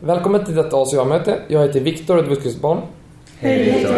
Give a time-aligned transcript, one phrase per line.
[0.00, 1.38] Välkommen till detta ACA-möte.
[1.48, 2.78] Jag heter Viktor, ett vuxensbarn.
[3.38, 3.96] Hej Viktor!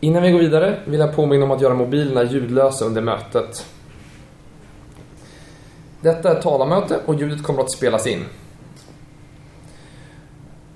[0.00, 3.66] Innan vi går vidare vill jag påminna om att göra mobilerna ljudlösa under mötet.
[6.00, 8.24] Detta är ett talarmöte och ljudet kommer att spelas in.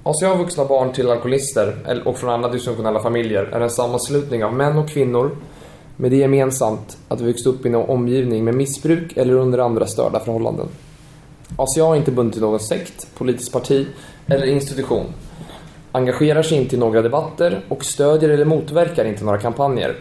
[0.03, 4.79] ACA vuxna barn till alkoholister och från andra dysfunktionella familjer är en sammanslutning av män
[4.79, 5.31] och kvinnor
[5.97, 9.87] med det gemensamt att vi växt upp i en omgivning med missbruk eller under andra
[9.87, 10.69] störda förhållanden.
[11.57, 13.87] Alltså, ACA är inte bundet till någon sekt, politiskt parti
[14.27, 15.07] eller institution.
[15.93, 19.97] Engagerar sig inte i några debatter och stödjer eller motverkar inte några kampanjer.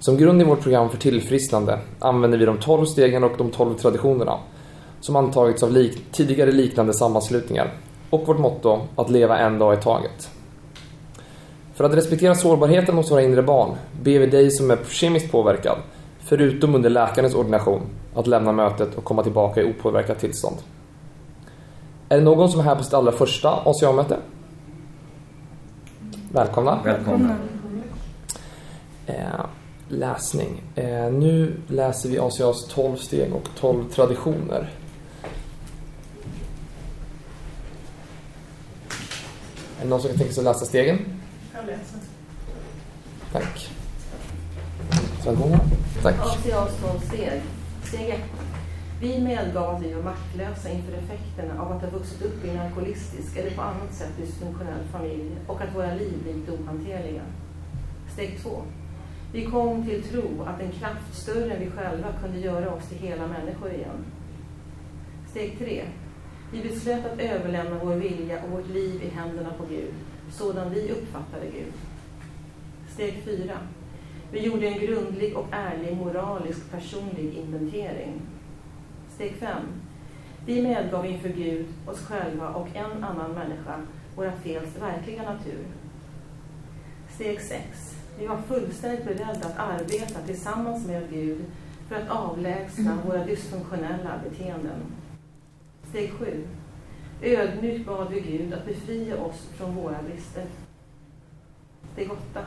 [0.00, 3.74] Som grund i vårt program för tillfrisknande använder vi de 12 stegen och de 12
[3.74, 4.38] traditionerna
[5.00, 7.72] som antagits av lik tidigare liknande sammanslutningar
[8.10, 10.30] och vårt motto att leva en dag i taget.
[11.74, 13.70] För att respektera sårbarheten hos våra inre barn
[14.02, 15.78] ber vi dig som är kemiskt påverkad,
[16.20, 17.82] förutom under läkarens ordination,
[18.14, 20.56] att lämna mötet och komma tillbaka i opåverkat tillstånd.
[22.08, 24.16] Är det någon som är här på sitt allra första ACA-möte?
[26.32, 26.80] Välkomna.
[26.84, 27.36] Välkomna.
[29.06, 29.14] Eh,
[29.88, 30.62] läsning.
[30.74, 34.70] Eh, nu läser vi ACAs 12 steg och 12 traditioner.
[39.78, 40.98] Är det någon som kan tänka sig att läsa stegen?
[41.54, 41.98] Jag läser.
[43.32, 43.70] Tack.
[46.02, 46.14] Tack.
[46.18, 47.42] ACAs 12 steg.
[47.92, 48.20] Steg 1.
[49.00, 52.60] Vi medgav att vi var maktlösa inför effekterna av att ha vuxit upp i en
[52.60, 57.22] alkoholistisk eller på annat sätt dysfunktionell familj och att våra liv blivit ohanterliga.
[58.12, 58.62] Steg 2.
[59.32, 62.98] Vi kom till tro att en kraft större än vi själva kunde göra oss till
[62.98, 64.04] hela människor igen.
[65.30, 65.84] Steg 3.
[66.52, 69.94] Vi beslöt att överlämna vår vilja och vårt liv i händerna på Gud,
[70.30, 71.72] sådan vi uppfattade Gud.
[72.88, 73.58] Steg 4.
[74.32, 78.20] Vi gjorde en grundlig och ärlig moralisk personlig inventering.
[79.14, 79.62] Steg 5.
[80.46, 83.80] Vi medgav inför Gud, oss själva och en annan människa
[84.16, 85.64] våra fels verkliga natur.
[87.14, 87.96] Steg 6.
[88.18, 91.44] Vi var fullständigt beredda att arbeta tillsammans med Gud
[91.88, 94.80] för att avlägsna våra dysfunktionella beteenden.
[95.90, 96.44] Steg 7.
[97.22, 100.44] Ödmjukt bad vi Gud att befria oss från våra brister.
[101.92, 102.44] Steg 8.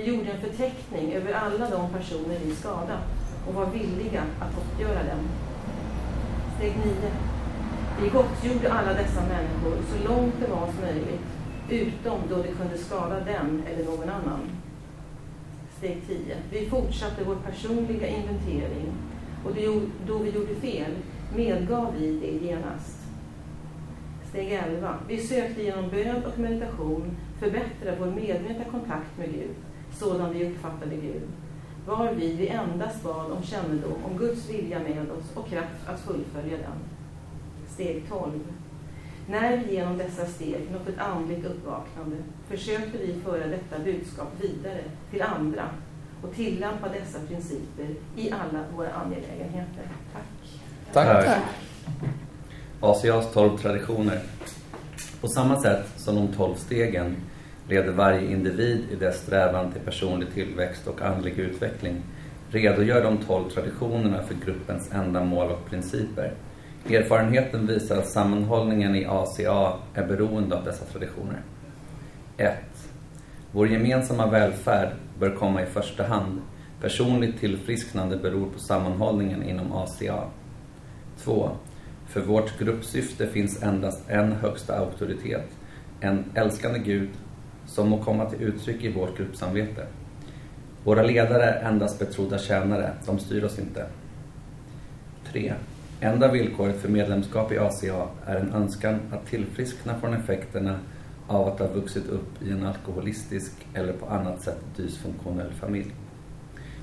[0.00, 3.04] Vi gjorde en förteckning över alla de personer vi skadat
[3.48, 5.24] och var villiga att gottgöra dem.
[6.56, 6.94] Steg 9.
[8.02, 11.26] Vi gottgjorde alla dessa människor så långt det var möjligt,
[11.68, 14.40] utom då det kunde skada dem eller någon annan.
[15.78, 16.36] Steg 10.
[16.50, 18.92] Vi fortsatte vår personliga inventering
[19.44, 19.52] och
[20.06, 20.92] då vi gjorde fel
[21.36, 22.98] medgav vi det genast.
[24.28, 24.94] Steg 11.
[25.08, 29.54] Vi sökte genom bön och meditation förbättra vår medvetna kontakt med Gud,
[30.00, 31.22] sådan vi uppfattade Gud,
[31.86, 36.00] var vi vi endast bad om kännedom om Guds vilja med oss och kraft att
[36.00, 36.78] fullfölja den.
[37.68, 38.30] Steg 12.
[39.28, 42.16] När vi genom dessa steg nått ett andligt uppvaknande
[42.48, 44.80] försökte vi föra detta budskap vidare
[45.10, 45.68] till andra
[46.22, 49.84] och tillämpa dessa principer i alla våra angelägenheter.
[50.12, 50.22] Tack.
[50.92, 51.24] Tack.
[51.24, 51.42] Tack.
[52.80, 54.22] ACAs 12 traditioner.
[55.20, 57.16] På samma sätt som de 12 stegen
[57.70, 62.02] leder varje individ i dess strävan till personlig tillväxt och andlig utveckling
[62.50, 66.32] redogör de 12 traditionerna för gruppens ändamål och principer.
[66.88, 71.40] Erfarenheten visar att sammanhållningen i ACA är beroende av dessa traditioner.
[72.36, 72.54] 1.
[73.52, 74.88] Vår gemensamma välfärd
[75.18, 76.40] bör komma i första hand.
[76.80, 80.24] Personligt tillfrisknande beror på sammanhållningen inom ACA.
[81.24, 81.50] 2.
[82.08, 85.48] För vårt gruppsyfte finns endast en högsta auktoritet,
[86.00, 87.08] en älskande Gud
[87.70, 89.86] som må komma till uttryck i vårt gruppsamvete.
[90.84, 93.86] Våra ledare är endast betrodda tjänare, de styr oss inte.
[95.32, 95.52] 3.
[96.00, 100.78] Enda villkoret för medlemskap i ACA är en önskan att tillfriskna från effekterna
[101.26, 105.92] av att ha vuxit upp i en alkoholistisk eller på annat sätt dysfunktionell familj.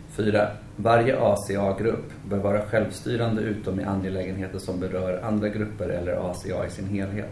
[0.09, 0.47] 4.
[0.75, 6.69] Varje ACA-grupp bör vara självstyrande utom i angelägenheter som berör andra grupper eller ACA i
[6.69, 7.31] sin helhet.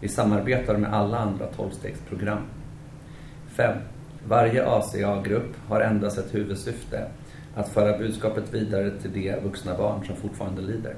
[0.00, 2.42] Vi samarbetar med alla andra tolvstegsprogram.
[3.56, 3.78] 5.
[4.28, 7.06] Varje ACA-grupp har endast ett huvudsyfte,
[7.54, 10.94] att föra budskapet vidare till de vuxna barn som fortfarande lider.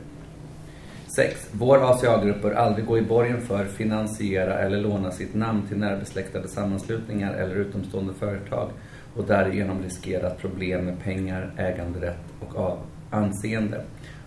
[1.16, 1.48] 6.
[1.52, 6.48] Vår ACA-grupp bör aldrig gå i borgen för, finansiera eller låna sitt namn till närbesläktade
[6.48, 8.70] sammanslutningar eller utomstående företag
[9.16, 12.78] och därigenom riskera att problem med pengar, äganderätt och av
[13.10, 13.80] anseende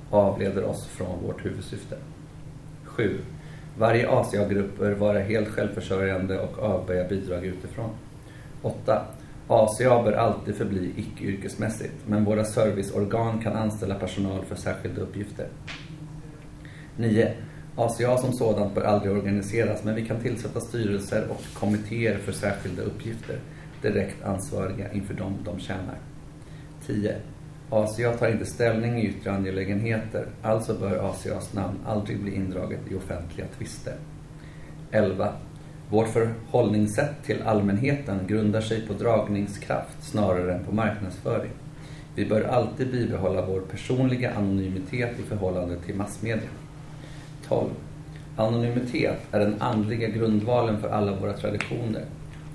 [0.10, 1.96] avleder oss från vårt huvudsyfte.
[2.84, 3.18] 7.
[3.78, 7.90] Varje ACA-grupp bör vara helt självförsörjande och avböja bidrag utifrån.
[8.62, 9.06] 8.
[9.48, 15.48] ACA bör alltid förbli icke-yrkesmässigt, men våra serviceorgan kan anställa personal för särskilda uppgifter.
[16.98, 17.34] 9.
[17.76, 22.84] ACA som sådant bör aldrig organiseras men vi kan tillsätta styrelser och kommittéer för särskilda
[22.84, 23.40] uppgifter
[23.82, 25.98] direkt ansvariga inför dem de tjänar.
[26.86, 27.16] 10.
[27.70, 32.96] ACA tar inte ställning i yttre angelägenheter, alltså bör ACAs namn aldrig bli indraget i
[32.96, 33.96] offentliga tvister.
[34.92, 35.34] 11.
[35.90, 41.52] Vårt förhållningssätt till allmänheten grundar sig på dragningskraft snarare än på marknadsföring.
[42.16, 46.50] Vi bör alltid bibehålla vår personliga anonymitet i förhållande till massmedia.
[47.48, 47.70] 12.
[48.36, 52.06] Anonymitet är den andliga grundvalen för alla våra traditioner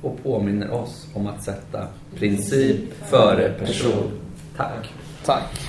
[0.03, 4.11] och påminner oss om att sätta princip före person.
[4.57, 4.93] Tack.
[5.25, 5.61] Tack.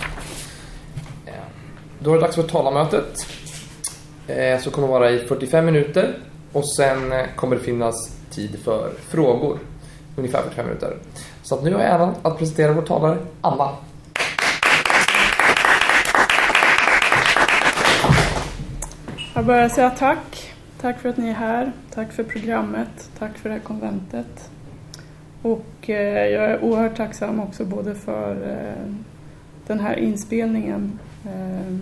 [2.00, 3.28] Då är det dags för talarmötet.
[4.28, 6.16] Eh, kommer att vara i 45 minuter
[6.56, 9.60] och sen eh, kommer det finnas tid för frågor.
[10.16, 10.98] Ungefär 45 minuter.
[11.44, 13.70] Så att nu har jag äran att presentera vår talare, Anna.
[19.36, 20.54] Jag börjar säga tack.
[20.82, 21.72] Tack för att ni är här.
[21.94, 23.10] Tack för programmet.
[23.20, 24.50] Tack för det här konventet.
[25.42, 28.94] Och eh, jag är oerhört tacksam också både för eh,
[29.68, 31.78] den här inspelningen eh,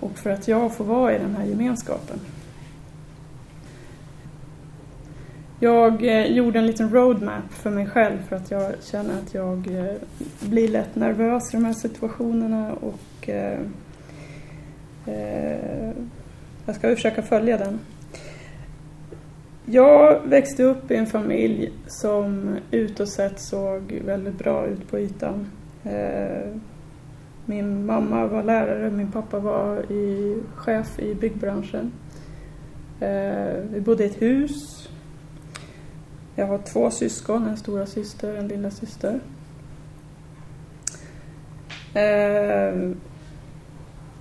[0.00, 2.20] och för att jag får vara i den här gemenskapen.
[5.60, 9.66] Jag eh, gjorde en liten roadmap för mig själv för att jag känner att jag
[9.66, 9.94] eh,
[10.40, 13.60] blir lätt nervös i de här situationerna och eh,
[15.06, 15.92] eh
[16.66, 17.78] jag ska försöka följa den.
[19.64, 25.46] Jag växte upp i en familj som utåt sett såg väldigt bra ut på ytan.
[25.84, 26.52] Eh,
[27.44, 31.92] min mamma var lärare, min pappa var i, chef i byggbranschen.
[33.00, 34.75] Eh, vi bodde i ett hus.
[36.36, 39.20] Jag har två syskon, en stora syster och en lilla syster.
[41.94, 42.90] Eh,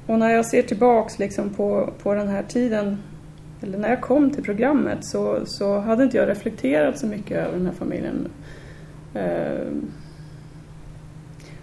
[0.07, 2.97] och när jag ser tillbaks liksom på, på den här tiden,
[3.61, 7.57] eller när jag kom till programmet, så, så hade inte jag reflekterat så mycket över
[7.57, 8.27] den här familjen.
[9.13, 9.67] Eh,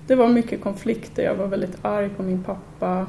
[0.07, 1.23] Det var mycket konflikter.
[1.23, 3.07] Jag var väldigt arg på min pappa.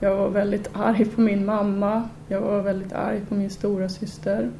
[0.00, 2.08] Jag var väldigt arg på min mamma.
[2.28, 4.50] Jag var väldigt arg på min stora syster.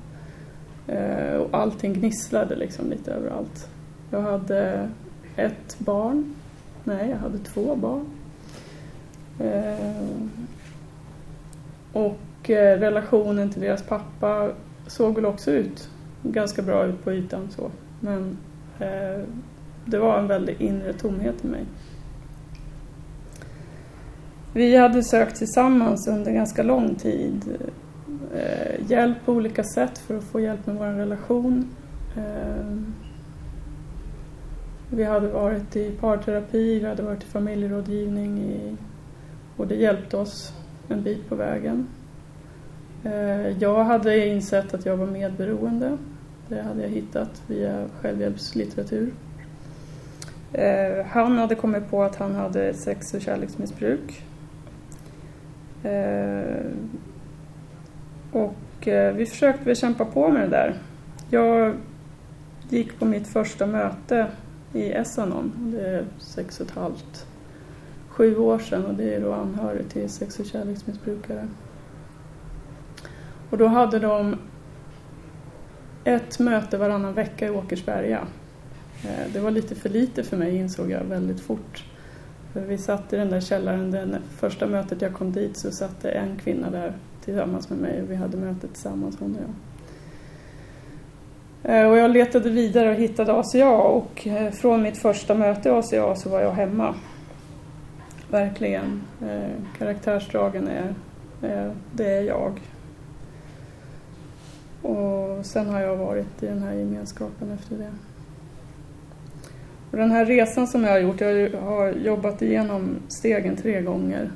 [0.86, 3.68] Eh, och allting gnisslade liksom lite överallt.
[4.10, 4.88] Jag hade
[5.36, 6.34] ett barn.
[6.84, 8.06] Nej, jag hade två barn.
[9.40, 10.16] Eh,
[11.92, 14.50] och eh, relationen till deras pappa
[14.86, 15.88] såg väl också ut
[16.22, 17.70] ganska bra ut på ytan så.
[18.00, 18.36] Men
[19.84, 21.64] det var en väldig inre tomhet i mig.
[24.52, 27.58] Vi hade sökt tillsammans under ganska lång tid
[28.32, 31.70] eh, hjälp på olika sätt för att få hjälp med vår relation.
[32.16, 32.76] Eh,
[34.90, 38.76] vi hade varit i parterapi, vi hade varit i familjerådgivning i,
[39.56, 40.52] och det hjälpte oss
[40.88, 41.86] en bit på vägen.
[43.04, 45.98] Eh, Jag hade insett att jag var medberoende.
[46.48, 49.12] Det hade jag hittat via självhjälpslitteratur.
[50.52, 54.22] Eh, Han hade kommit på att han hade sex och kärleksmissbruk.
[55.82, 56.64] Eh,
[58.32, 60.74] och eh, vi försökte väl kämpa på med det där.
[61.30, 61.74] Jag
[62.68, 64.26] gick på mitt första möte
[64.72, 65.52] i Essanon.
[65.56, 67.26] Det är sex och ett halvt,
[68.08, 71.48] sju år sedan och det är då anhörig till sex och kärleksmissbrukare.
[73.50, 74.36] Och då hade de
[76.04, 78.26] ett möte varannan vecka i Åkersberga.
[79.04, 81.84] Eh, det var lite för lite för mig insåg jag väldigt fort.
[82.52, 86.02] För vi satt i den där källaren, det första mötet jag kom dit så satt
[86.02, 86.92] det en kvinna där
[87.24, 89.50] tillsammans med mig och vi hade mötet tillsammans hon och jag.
[91.64, 95.72] Eh, och jag letade vidare och hittade ACA och eh, från mitt första möte i
[95.72, 96.94] ACA så var jag hemma.
[98.30, 99.02] Verkligen.
[99.22, 100.94] Eh, karaktärsdragen är,
[101.42, 102.60] är, det är jag.
[104.82, 107.90] Och sen har jag varit i den här gemenskapen efter det.
[109.90, 114.30] Och den här resan som jag har gjort, jag har jobbat igenom stegen tre gånger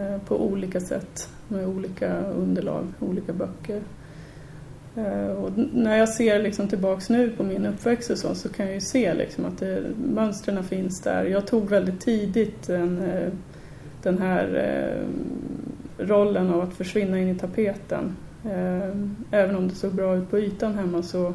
[0.00, 3.80] Eh, på olika sätt med olika underlag, olika böcker.
[4.96, 8.66] Eh, och när jag ser liksom tillbaks nu på min uppväxt och så, så kan
[8.66, 11.24] jag ju se liksom att det, mönstren finns där.
[11.24, 13.32] Jag tog väldigt tidigt en, eh,
[14.02, 14.94] den här
[15.98, 18.16] rollen av att försvinna in i tapeten.
[19.30, 21.34] Även om det såg bra ut på ytan hemma så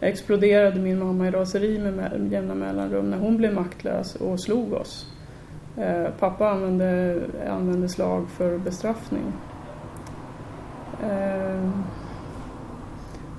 [0.00, 5.06] exploderade min mamma i raseri med jämna mellanrum när hon blev maktlös och slog oss.
[5.78, 9.32] Eh, Pappa använde, använde slag för bestraffning.
[11.02, 11.70] Eh,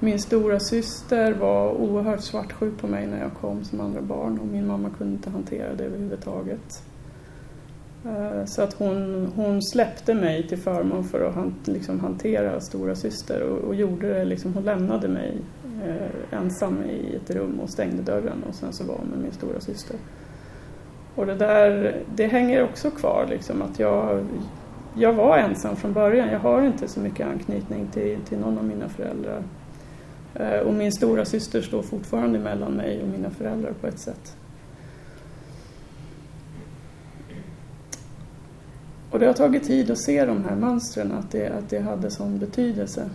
[0.02, 4.48] Min stora syster var oerhört svartsjuk på mig när jag kom som andra barn och
[4.48, 6.84] min mamma kunde inte hantera det överhuvudtaget.
[8.06, 12.96] Eh, så att hon, hon släppte mig till förmån för att han, liksom hantera stora
[12.96, 15.38] syster och, och gjorde det liksom, hon lämnade mig
[15.88, 19.32] eh, ensam i ett rum och stängde dörren och sen så var hon med min
[19.32, 19.96] stora syster.
[21.16, 24.26] Och det där, det hänger också kvar liksom att jag,
[24.96, 26.30] jag var ensam från början.
[26.30, 29.44] Jag har inte så mycket anknytning till, till någon av mina föräldrar.
[30.36, 34.36] Eh, och min stora syster står fortfarande mellan mig och mina föräldrar på ett sätt.
[39.12, 42.12] Och det har tagit tid att se de här mönstren, att det, att det hade
[42.12, 43.10] sån betydelse.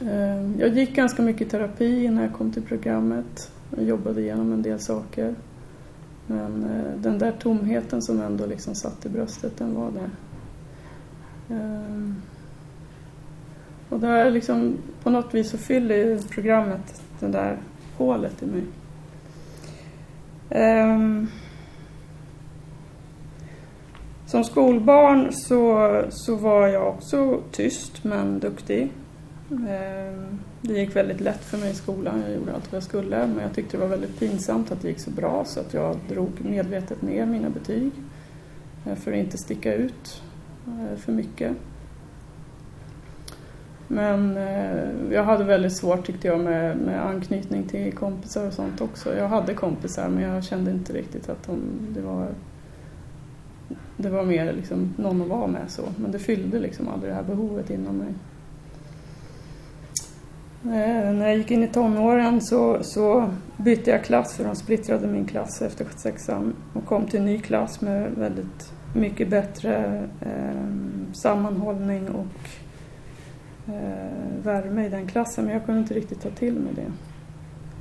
[0.00, 3.50] Eh, jag gick ganska mycket terapi innan jag kom till programmet.
[3.76, 5.34] Jag jobbade igenom en del saker.
[6.32, 10.10] Men eh, den där tomheten som ändå liksom satt i bröstet, den var där.
[11.56, 12.12] Eh,
[13.88, 17.58] och där liksom, på något vis så fyller programmet det där
[17.96, 18.64] hålet i mig.
[20.50, 21.28] Ehm,
[24.26, 28.92] som skolbarn så, så var jag också tyst men duktig.
[29.52, 33.26] Ehm, det gick väldigt lätt för mig i skolan, jag gjorde allt vad jag skulle
[33.26, 35.96] men jag tyckte det var väldigt pinsamt att det gick så bra så att jag
[36.08, 37.90] drog medvetet ner mina betyg
[38.86, 40.22] eh, för att inte sticka ut
[40.66, 41.56] eh, för mycket.
[43.88, 48.80] Men eh, jag hade väldigt svårt tyckte jag med, med anknytning till kompisar och sånt
[48.80, 49.16] också.
[49.16, 51.60] Jag hade kompisar men jag kände inte riktigt att de,
[51.94, 52.28] det var
[53.96, 55.82] det var mer liksom någon att vara med så.
[55.96, 58.14] Men det fyllde liksom aldrig det här behovet inom mig.
[60.64, 65.06] Eh, när jag gick in i tonåren så, så bytte jag klass för de splittrade
[65.06, 70.66] min klass efter sexan och kom till en ny klass med väldigt mycket bättre eh,
[71.12, 72.26] sammanhållning och
[73.68, 76.92] eh, värme i den klassen men jag kunde inte riktigt ta till mig det.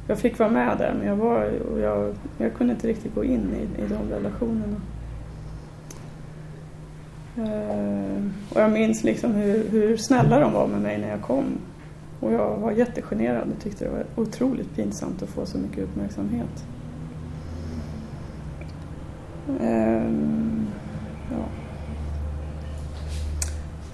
[0.08, 3.24] Jag fick vara med där men jag, var, och jag, jag kunde inte riktigt gå
[3.24, 4.82] in i, i de relationerna.
[7.38, 11.46] Eh, och jag minns liksom hur, hur snälla de var med mig när jag kom.
[12.22, 16.66] Och jag var jättegenerad och tyckte det var otroligt pinsamt att få så mycket uppmärksamhet.
[19.62, 20.68] Ehm,
[21.32, 21.46] ja.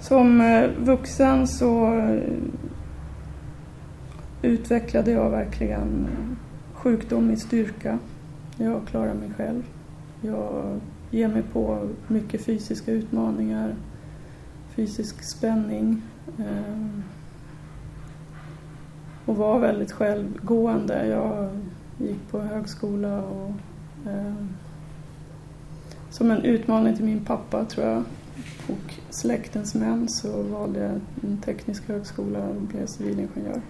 [0.00, 2.22] Som eh, vuxen så eh,
[4.42, 6.36] utvecklade jag verkligen eh,
[6.74, 7.98] sjukdom i styrka.
[8.56, 9.62] Jag klarar mig själv.
[10.20, 10.80] Jag
[11.10, 13.74] ger mig på mycket fysiska utmaningar,
[14.76, 16.02] fysisk spänning
[16.38, 17.02] Ehm,
[19.28, 21.06] och var väldigt självgående.
[21.06, 21.50] Jag
[22.08, 23.50] gick på högskola och
[24.06, 24.34] eh,
[26.10, 28.04] som en utmaning till min pappa tror jag
[28.68, 33.60] och släktens män så valde jag en teknisk högskola och blev civilingenjör.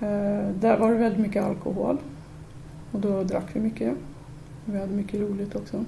[0.00, 1.98] Eh, där var det väldigt mycket alkohol
[2.92, 3.94] och då drack vi mycket.
[4.64, 5.84] Vi hade mycket roligt också.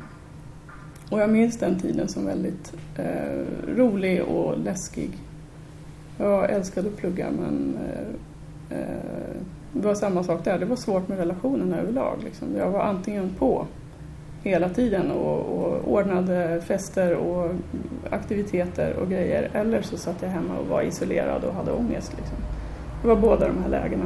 [1.11, 3.45] Och jag minns den tiden som väldigt eh,
[3.77, 5.11] rolig och läskig.
[6.19, 7.79] Jag älskade att plugga men
[8.71, 9.37] eh, eh,
[9.73, 10.59] det var samma sak där.
[10.59, 12.19] Det var svårt med relationerna överlag.
[12.25, 12.49] Liksom.
[12.57, 13.67] Jag var antingen på
[14.43, 17.51] hela tiden och, och ordnade fester och
[18.11, 22.13] aktiviteter och grejer eller så satt jag hemma och var isolerad och hade ångest.
[22.17, 22.37] Liksom.
[23.03, 24.05] Det var båda de här lägena.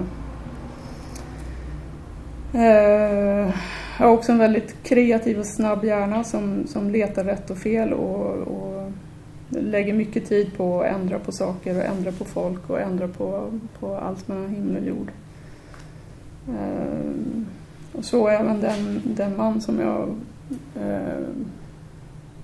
[2.55, 3.55] Eh,
[3.99, 7.93] jag har också en väldigt kreativ och snabb hjärna som, som letar rätt och fel
[7.93, 8.70] och, och
[9.51, 13.51] lägger mycket tid på att ändra på saker och ändra på folk och ändra på,
[13.81, 15.13] på allt mellan himmel och jord.
[16.49, 17.11] Eh,
[17.93, 20.09] och så även den, den man som jag
[20.85, 21.25] eh,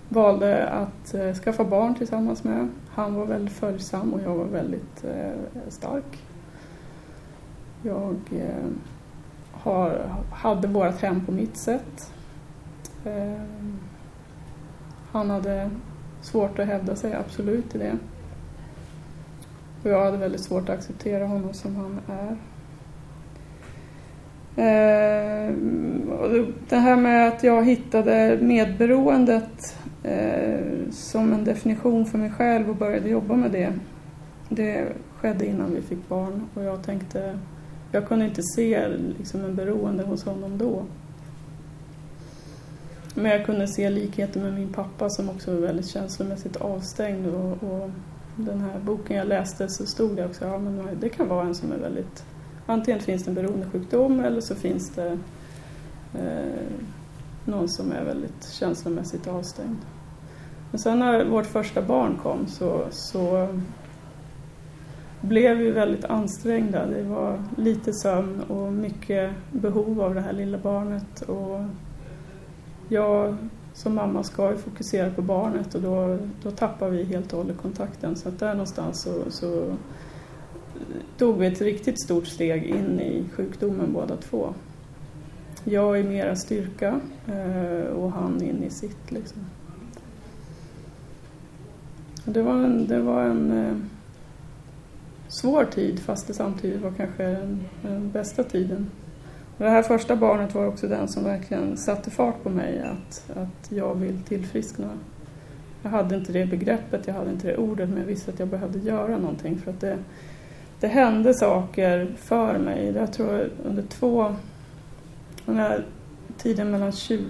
[0.08, 2.68] valde att eh, skaffa barn tillsammans med.
[2.88, 5.32] Han var väldigt följsam och jag var väldigt eh,
[5.68, 6.24] stark.
[7.82, 8.66] Jag eh,
[9.52, 12.12] har, hade vårt hem på mitt sätt.
[13.04, 13.42] Eh,
[15.12, 15.70] han hade
[16.26, 17.98] svårt att hävda sig, absolut, i det.
[19.82, 22.36] Och jag hade väldigt svårt att acceptera honom som han är.
[24.58, 25.52] Eh,
[26.68, 32.76] det här med att jag hittade medberoendet eh, som en definition för mig själv och
[32.76, 33.72] började jobba med det.
[34.48, 37.38] Det skedde innan vi fick barn och jag tänkte
[37.92, 40.84] jag kunde inte se liksom, en beroende hos honom då.
[43.18, 47.26] Men jag kunde se likheter med min pappa som också var väldigt känslomässigt avstängd.
[47.26, 47.90] Och, och
[48.36, 51.54] den här boken jag läste så stod det också ja, men det kan vara en
[51.54, 52.24] som är väldigt...
[52.66, 55.18] Antingen finns det en beroendesjukdom eller så finns det
[56.14, 56.66] eh,
[57.44, 59.78] någon som är väldigt känslomässigt avstängd.
[60.70, 63.48] Men sen när vårt första barn kom så, så
[65.20, 66.86] blev vi väldigt ansträngda.
[66.86, 71.22] Det var lite sömn och mycket behov av det här lilla barnet.
[71.22, 71.60] Och
[72.88, 73.36] jag
[73.74, 77.56] som mamma ska ju fokusera på barnet och då, då tappar vi helt och hållet
[77.62, 78.16] kontakten.
[78.16, 79.76] Så att där någonstans så, så
[81.18, 84.54] tog vi ett riktigt stort steg in i sjukdomen båda två.
[85.64, 89.10] Jag i mera styrka eh, och han in i sitt.
[89.10, 89.38] Liksom.
[92.24, 93.76] Det var en, det var en eh,
[95.28, 98.90] svår tid fast det samtidigt var kanske den, den bästa tiden.
[99.58, 103.72] Det här första barnet var också den som verkligen satte fart på mig att, att
[103.72, 104.90] jag vill tillfriskna.
[105.82, 108.48] Jag hade inte det begreppet, jag hade inte det ordet men jag visste att jag
[108.48, 109.98] behövde göra någonting för att det,
[110.80, 112.92] det hände saker för mig.
[112.96, 114.34] Jag tror under två,
[115.44, 115.84] den här
[116.38, 117.24] tiden mellan 20,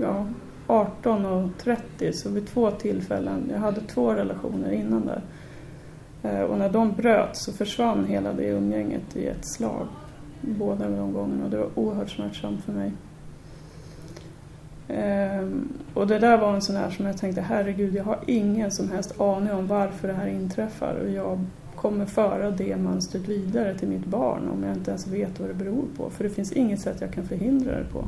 [0.00, 0.26] ja,
[0.66, 5.22] 18 och 30 så vid två tillfällen, jag hade två relationer innan där.
[6.22, 9.86] Eh, och när de bröt så försvann hela det umgänget i ett slag.
[10.42, 12.92] Båda de gångerna och det var oerhört smärtsamt för mig.
[14.88, 18.70] Ehm, och det där var en sån här som jag tänkte, herregud jag har ingen
[18.70, 21.38] som helst aning om varför det här inträffar och jag
[21.76, 25.54] kommer föra det mönstret vidare till mitt barn om jag inte ens vet vad det
[25.54, 26.10] beror på.
[26.10, 28.04] För det finns inget sätt jag kan förhindra det på.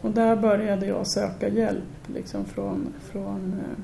[0.00, 3.78] Och där började jag söka hjälp liksom från, från eh,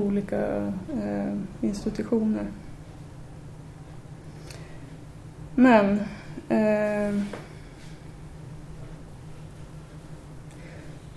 [0.00, 0.72] olika
[1.02, 2.46] eh, institutioner.
[5.60, 6.00] Men
[6.48, 7.14] eh,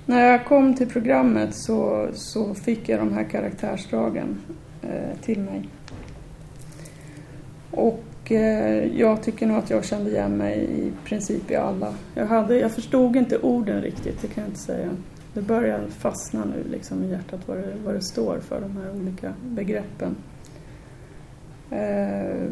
[0.06, 4.42] när jag kom till programmet så, så fick jag de här karaktärsdragen
[4.82, 5.70] eh, till mig.
[7.72, 11.94] Och eh, jag tycker nog att jag kände igen mig i princip i alla.
[12.16, 14.90] Jag, hade, jag förstod inte orden riktigt, det kan jag inte säga.
[15.34, 18.92] Det börjar fastna nu liksom i hjärtat vad det, vad det står för, de här
[18.96, 20.16] olika begreppen.
[21.72, 22.50] Eh,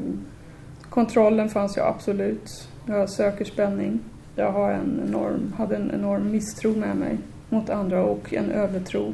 [0.91, 2.69] kontrollen fanns ju absolut.
[2.85, 3.99] Jag söker spänning.
[4.35, 7.17] Jag har en enorm, hade en enorm misstro med mig
[7.49, 9.13] mot andra och en övertro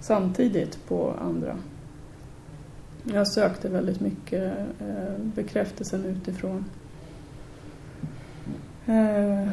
[0.00, 1.56] samtidigt på andra.
[3.04, 6.64] Jag sökte väldigt mycket eh, bekräftelsen utifrån.
[8.86, 9.48] Eh,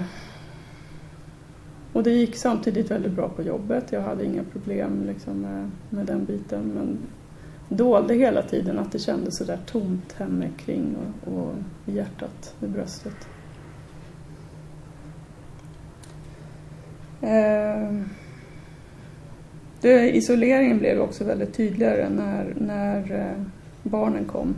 [1.93, 3.91] och det gick samtidigt väldigt bra på jobbet.
[3.91, 6.71] Jag hade inga problem liksom med, med den biten.
[6.75, 6.97] Men
[7.69, 11.53] dolde hela tiden att det kändes sådär tomt hemma kring och, och
[11.85, 13.27] i hjärtat, i bröstet.
[17.21, 18.01] Eh,
[19.81, 23.43] det, isoleringen blev också väldigt tydligare när, när eh,
[23.83, 24.55] barnen kom.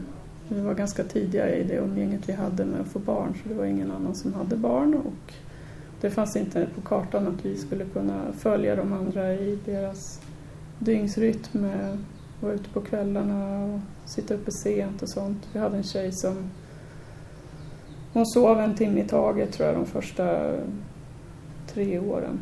[0.50, 3.56] Vi var ganska tidiga i det umgänget vi hade med att få barn så det
[3.56, 5.34] var ingen annan som hade barn och
[6.02, 10.22] det fanns inte på kartan att vi skulle kunna följa de andra i deras
[10.80, 11.66] dygnsrytm,
[12.40, 15.48] vara ute på kvällarna och sitta uppe sent och sånt.
[15.54, 16.50] Vi hade en tjej som
[18.14, 20.54] hon sov en timme i taget tror jag de första
[21.68, 22.40] tre åren.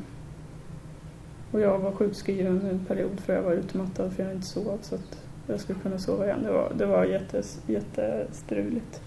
[1.51, 4.95] Och jag var sjukskriven en period för jag var utmattad för jag inte sov så
[4.95, 6.43] att jag skulle kunna sova igen.
[6.43, 9.01] Det var, det var jättes, jättestruligt.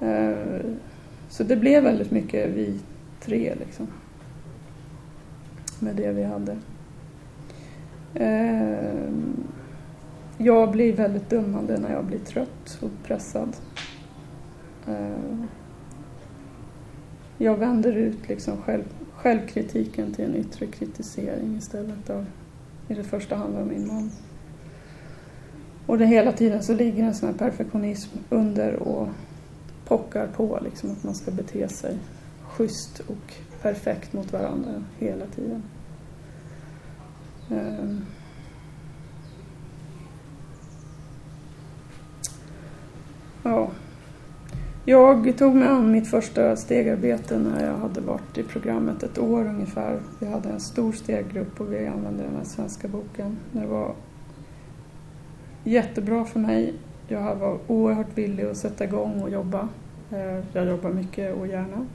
[0.00, 0.60] Eh,
[1.28, 2.80] så det blev väldigt mycket vi
[3.20, 3.86] tre liksom.
[5.78, 6.56] Med det vi hade.
[8.14, 9.44] Ehm,
[10.38, 13.56] jag blir väldigt dömande när jag blir trött och pressad.
[14.88, 15.46] Ehm,
[17.38, 22.26] jag vänder ut liksom själv, självkritiken till en yttre kritisering istället av,
[22.88, 24.10] i det första hand av min man.
[25.86, 29.08] Och det hela tiden så ligger en sån här perfektionism under och
[29.84, 31.98] pockar på liksom att man ska bete sig
[32.42, 35.62] schysst och perfekt mot varandra hela tiden.
[37.50, 37.96] Eh,
[43.42, 43.70] ja.
[44.84, 49.40] Jag tog mig an mitt första stegarbete när jag hade varit i programmet ett år
[49.46, 50.00] ungefär.
[50.18, 53.36] Vi hade en stor steggrupp och vi använde den här svenska boken.
[53.52, 53.94] Det var
[55.64, 56.74] jättebra för mig.
[57.08, 59.68] Jag var oerhört villig att sätta igång och jobba.
[60.10, 61.86] Eh, jag jobbar mycket och gärna.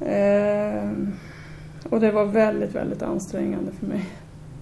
[0.00, 0.90] Eh,
[1.88, 4.08] och det var väldigt, väldigt ansträngande för mig.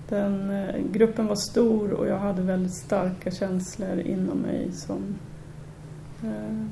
[0.08, 5.14] Den eh, gruppen var stor och jag hade väldigt starka känslor inom mig som
[6.22, 6.66] eh,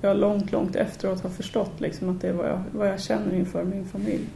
[0.00, 3.34] jag långt, långt efteråt har förstått liksom att det är vad jag, vad jag känner
[3.34, 4.28] inför min familj.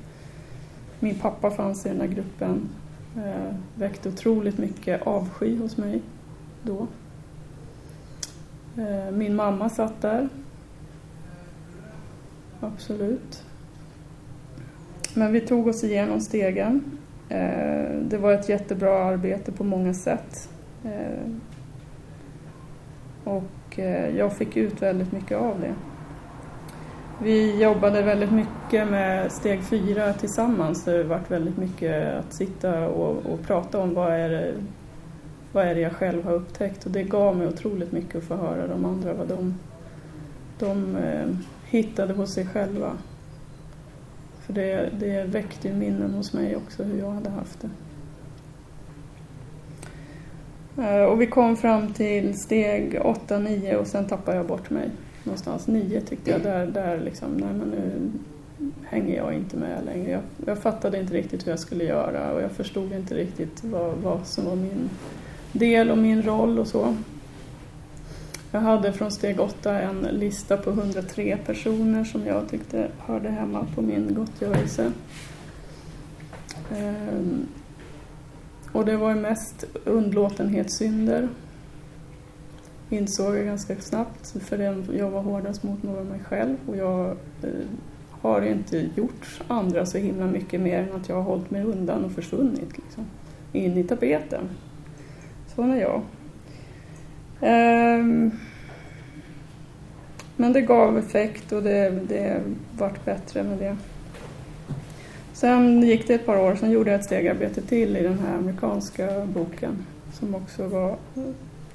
[1.00, 2.68] Min pappa fanns i den här gruppen,
[3.16, 6.02] eh, väckte otroligt mycket avsky hos mig
[6.62, 6.86] då.
[8.76, 10.28] Eh, min mamma satt där.
[12.60, 13.44] Absolut.
[15.14, 16.98] Men vi tog oss igenom stegen.
[17.28, 20.48] Eh, det var ett jättebra arbete på många sätt.
[20.84, 21.30] Eh,
[23.24, 25.74] och eh, jag fick ut väldigt mycket av det.
[27.22, 30.84] Vi jobbade väldigt mycket med steg fyra tillsammans.
[30.84, 34.54] Det varit väldigt mycket att sitta och, och prata om vad är, det,
[35.52, 36.86] vad är det jag själv har upptäckt.
[36.86, 39.58] Och det gav mig otroligt mycket att få höra de andra vad de,
[40.58, 41.28] de eh,
[41.64, 42.92] hittade hos sig själva.
[44.46, 47.68] För det, det väckte ju minnen hos mig också hur jag hade haft det.
[50.78, 54.90] Eh, och vi kom fram till steg 8, 9 och sen tappade jag bort mig.
[55.24, 58.10] Någonstans 9 tyckte jag, där, där liksom, nej men nu
[58.84, 60.10] hänger jag inte med längre.
[60.10, 63.94] Jag, jag fattade inte riktigt hur jag skulle göra och jag förstod inte riktigt vad,
[63.94, 64.90] vad som var min
[65.52, 66.96] del och min roll och så.
[68.54, 73.66] Jag hade från steg 8 en lista på 103 personer som jag tyckte hörde hemma
[73.74, 74.92] på min gottgörelse.
[76.72, 77.46] Ehm,
[78.72, 81.28] och det var mest undlåtenhetssynder.
[82.90, 84.58] Insåg jag ganska snabbt, för
[84.92, 87.06] jag var hårdast mot mig själv och jag
[87.42, 87.50] eh,
[88.10, 92.04] har inte gjort andra så himla mycket mer än att jag har hållit mig undan
[92.04, 93.04] och försvunnit liksom,
[93.52, 94.48] in i tapeten.
[95.54, 96.02] Sån är jag.
[97.42, 98.30] Ehm,
[100.36, 102.40] men det gav effekt och det, det
[102.78, 103.76] vart bättre med det.
[105.32, 108.36] Sen gick det ett par år, sen gjorde jag ett stegarbete till i den här
[108.36, 110.96] amerikanska boken som också var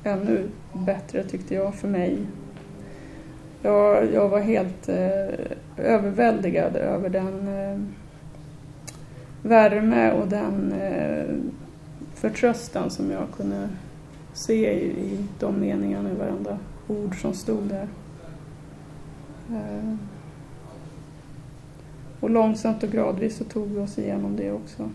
[0.04, 2.18] ännu bättre tyckte jag för mig.
[3.62, 5.30] Jag, jag var helt eh,
[5.78, 7.80] överväldigad över den eh,
[9.42, 11.36] värme och den eh,
[12.16, 13.70] förtröstan som jag kunde
[14.38, 17.88] se i, i de meningarna i varenda ord som stod där.
[19.52, 19.95] Eh,
[22.19, 24.89] och långsamt och gradvis så tog vi oss igenom det också.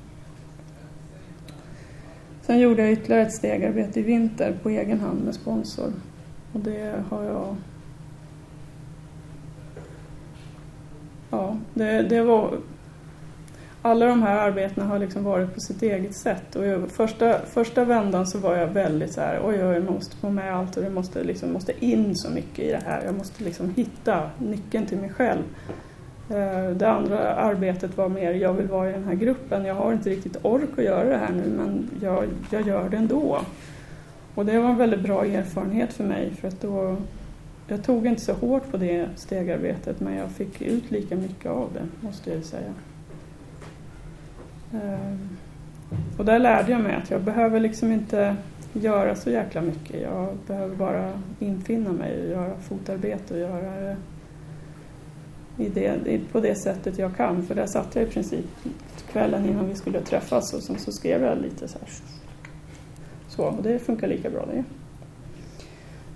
[2.42, 5.92] Sen gjorde jag ytterligare ett stegarbete i vinter på egen hand med sponsor.
[6.52, 7.56] Och det har jag...
[11.30, 12.58] Ja, det, det var...
[13.84, 16.56] Alla de här arbetena har liksom varit på sitt eget sätt.
[16.56, 20.16] Och jag, första, första vändan så var jag väldigt så här, oj, oj, jag måste
[20.16, 23.02] få med allt och det måste, liksom, måste in så mycket i det här.
[23.04, 25.42] Jag måste liksom hitta nyckeln till mig själv.
[26.30, 29.64] Eh, det andra arbetet var mer, jag vill vara i den här gruppen.
[29.64, 32.96] Jag har inte riktigt ork att göra det här nu men jag, jag gör det
[32.96, 33.40] ändå.
[34.34, 36.96] Och det var en väldigt bra erfarenhet för mig för att då,
[37.68, 41.68] jag tog inte så hårt på det stegarbetet men jag fick ut lika mycket av
[41.74, 42.72] det måste jag säga.
[44.72, 45.14] Eh,
[46.18, 48.36] och där lärde jag mig att jag behöver liksom inte
[48.72, 50.02] göra så jäkla mycket.
[50.02, 53.96] Jag behöver bara infinna mig och göra fotarbete och göra det
[55.58, 57.42] i det, på det sättet jag kan.
[57.42, 58.44] För där satt jag i princip
[59.12, 61.88] kvällen innan vi skulle träffas och sen så skrev jag lite så här.
[63.28, 64.64] Så, och det funkar lika bra det.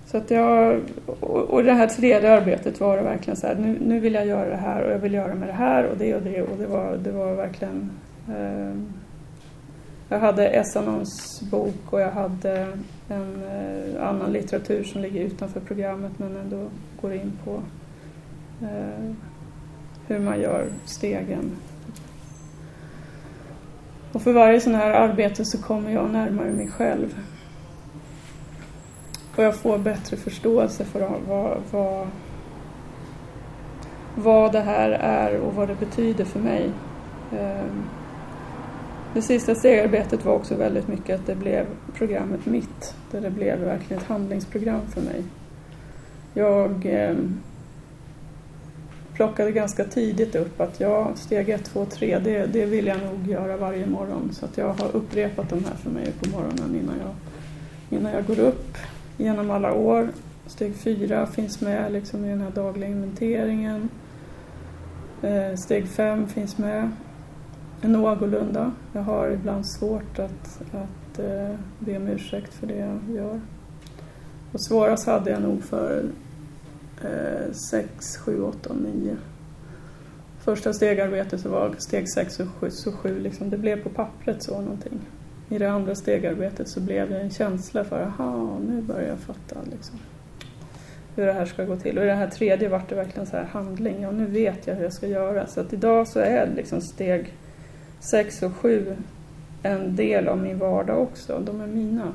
[0.05, 0.81] Så att jag,
[1.19, 4.49] och det här tredje arbetet var det verkligen så här, nu, nu vill jag göra
[4.49, 6.67] det här och jag vill göra med det här och det och det och det
[6.67, 7.91] var, det var verkligen
[8.29, 8.93] Ehm,
[10.09, 12.77] jag hade Essanons bok och jag hade
[13.09, 16.69] en eh, annan litteratur som ligger utanför programmet men ändå
[17.01, 17.61] går in på
[18.61, 19.11] eh,
[20.07, 21.51] hur man gör stegen.
[24.11, 27.19] Och för varje sån här arbete så kommer jag närmare mig själv.
[29.35, 32.07] Och jag får bättre förståelse för vad, vad,
[34.15, 36.71] vad det här är och vad det betyder för mig.
[37.31, 37.83] Ehm,
[39.13, 42.95] det sista stegarbetet var också väldigt mycket att det blev programmet mitt.
[43.11, 45.23] Där det blev verkligen ett handlingsprogram för mig.
[46.33, 47.15] Jag eh,
[49.13, 53.27] plockade ganska tidigt upp att ja, steg 1, 2, 3, det, det vill jag nog
[53.27, 54.29] göra varje morgon.
[54.33, 57.15] Så att jag har upprepat de här för mig på morgonen innan jag,
[57.99, 58.77] innan jag går upp
[59.17, 60.09] genom alla år.
[60.45, 63.89] Steg 4 finns med liksom i den här dagliga inventeringen.
[65.21, 66.91] Eh, steg 5 finns med
[67.81, 68.71] någorlunda.
[68.93, 73.41] Jag har ibland svårt att, att eh, be om ursäkt för det jag gör.
[74.51, 76.05] Och svårast hade jag nog för
[77.51, 79.17] 6, 7, 8 och 9.
[80.39, 84.43] Första stegarbetet så var steg 6 och 7, så 7 liksom, det blev på pappret
[84.43, 84.99] så någonting.
[85.49, 89.55] I det andra stegarbetet så blev det en känsla för, aha, nu börjar jag fatta
[89.71, 89.99] liksom,
[91.15, 91.97] hur det här ska gå till.
[91.97, 94.75] Och i det här tredje vart det verkligen så här handling, ja nu vet jag
[94.75, 95.47] hur jag ska göra.
[95.47, 97.33] Så att idag så är liksom steg
[97.99, 98.95] 6 och 7
[99.63, 102.13] en del av min vardag också, de är mina.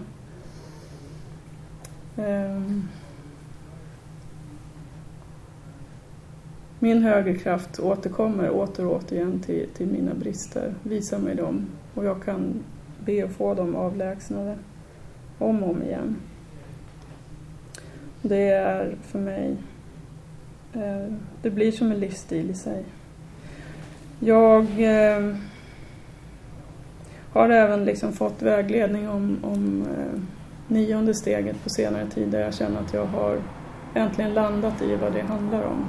[2.16, 2.88] Ehm.
[6.78, 12.22] Min högerkraft återkommer åter och återigen till, till mina brister, visar mig dem och jag
[12.22, 12.64] kan
[13.04, 14.58] be att få dem avlägsnade
[15.38, 16.16] om och om igen.
[18.22, 19.56] Det är för mig,
[20.72, 22.84] eh, det blir som en livsstil i sig.
[24.20, 25.36] Jag eh,
[27.32, 30.20] har även liksom fått vägledning om, om eh,
[30.68, 33.38] nionde steget på senare tid där jag känner att jag har
[33.94, 35.86] äntligen landat i vad det handlar om.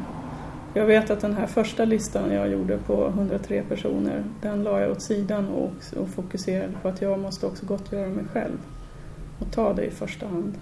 [0.76, 4.92] Jag vet att den här första listan jag gjorde på 103 personer, den la jag
[4.92, 8.58] åt sidan och, och fokuserade på att jag måste också gottgöra mig själv
[9.40, 10.54] och ta det i första hand.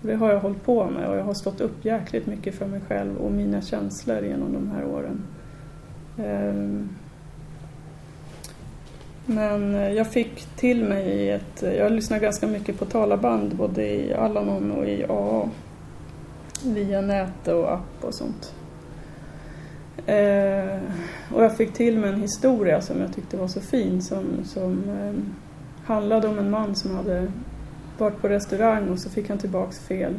[0.00, 2.66] Och det har jag hållit på med och jag har stått upp jäkligt mycket för
[2.66, 5.22] mig själv och mina känslor genom de här åren.
[6.18, 6.88] Ehm,
[9.26, 11.62] men eh, jag fick till mig ett...
[11.62, 15.48] Eh, jag lyssnar ganska mycket på talarband både i Alanon och i AA.
[16.64, 18.54] Via nät och app och sånt.
[20.06, 20.78] Eh,
[21.32, 24.90] och jag fick till mig en historia som jag tyckte var så fin som, som
[24.90, 25.14] eh,
[25.86, 27.32] handlade om en man som hade
[27.98, 30.14] varit på restaurang och så fick han tillbaks fel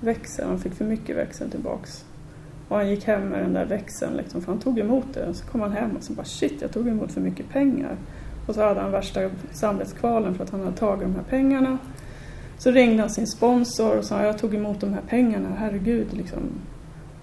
[0.00, 0.48] växel.
[0.48, 2.04] Han fick för mycket växel tillbaks.
[2.68, 5.26] Och han gick hem med den där växeln liksom, för han tog emot det.
[5.26, 7.96] Och så kom han hem och så bara shit, jag tog emot för mycket pengar.
[8.48, 11.78] Och så hade han värsta samvetskvalen för att han hade tagit de här pengarna.
[12.58, 16.40] Så ringde han sin sponsor och sa jag tog emot de här pengarna, herregud liksom.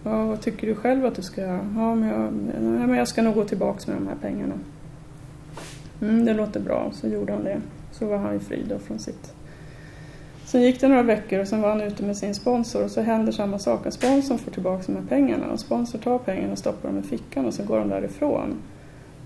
[0.03, 1.69] Ja, vad tycker du själv att du ska göra?
[1.75, 4.53] Ja, men jag, nej, men jag ska nog gå tillbaks med de här pengarna.
[6.01, 6.91] Mm, det låter bra.
[6.93, 7.61] Så gjorde han det.
[7.91, 9.33] Så var han ju fri då från sitt.
[10.45, 13.01] Sen gick det några veckor och sen var han ute med sin sponsor och så
[13.01, 13.93] händer samma sak.
[13.93, 17.45] Sponsorn får tillbaka de här pengarna och sponsorn tar pengarna och stoppar dem i fickan
[17.45, 18.61] och så går de därifrån.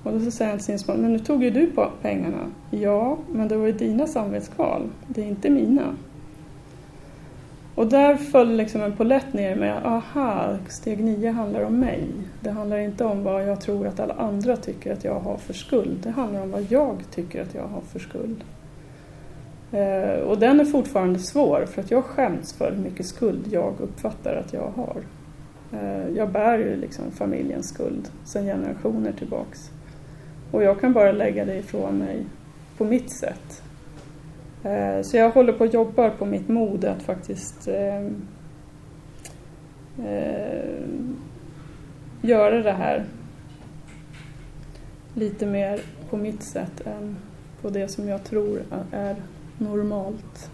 [0.04, 2.52] Och då så säger han till sin men nu tog ju du på pengarna.
[2.72, 4.90] Ja, men det var ju dina samvetskval.
[5.08, 5.96] Det är inte mina.
[7.76, 12.08] Och där föll liksom en polett ner med, aha, steg nio handlar om mig.
[12.42, 15.54] Det handlar inte om vad jag tror att alla andra tycker att jag har för
[15.54, 16.00] skuld.
[16.04, 18.44] Det handlar om vad jag tycker att jag har för skuld.
[19.72, 23.74] Eh, och den är fortfarande svår för att jag skäms för hur mycket skuld jag
[23.80, 24.98] uppfattar att jag har.
[25.74, 29.72] Eh, jag bär ju liksom familjens skuld sedan generationer tillbaks.
[30.52, 32.26] Och jag kan bara lägga det ifrån mig
[32.78, 33.64] på mitt sätt.
[34.64, 38.06] Eh, så jag håller på och jobbar på mitt mod att faktiskt eh,
[40.06, 40.80] eh,
[42.22, 43.06] göra det här
[45.14, 47.18] lite mer på mitt sätt än
[47.62, 49.16] på det som jag tror är
[49.58, 50.52] normalt.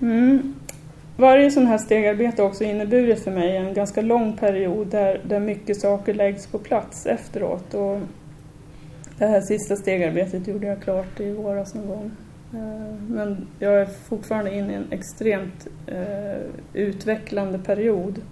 [0.00, 0.59] Mm.
[1.20, 5.40] Varje sån här stegarbete har också inneburit för mig en ganska lång period där, där
[5.40, 7.74] mycket saker läggs på plats efteråt.
[7.74, 7.98] Och
[9.18, 12.10] det här sista stegarbetet gjorde jag klart i våras någon gång.
[12.54, 16.40] Eh, men jag är fortfarande inne i en extremt eh,
[16.74, 18.22] utvecklande period.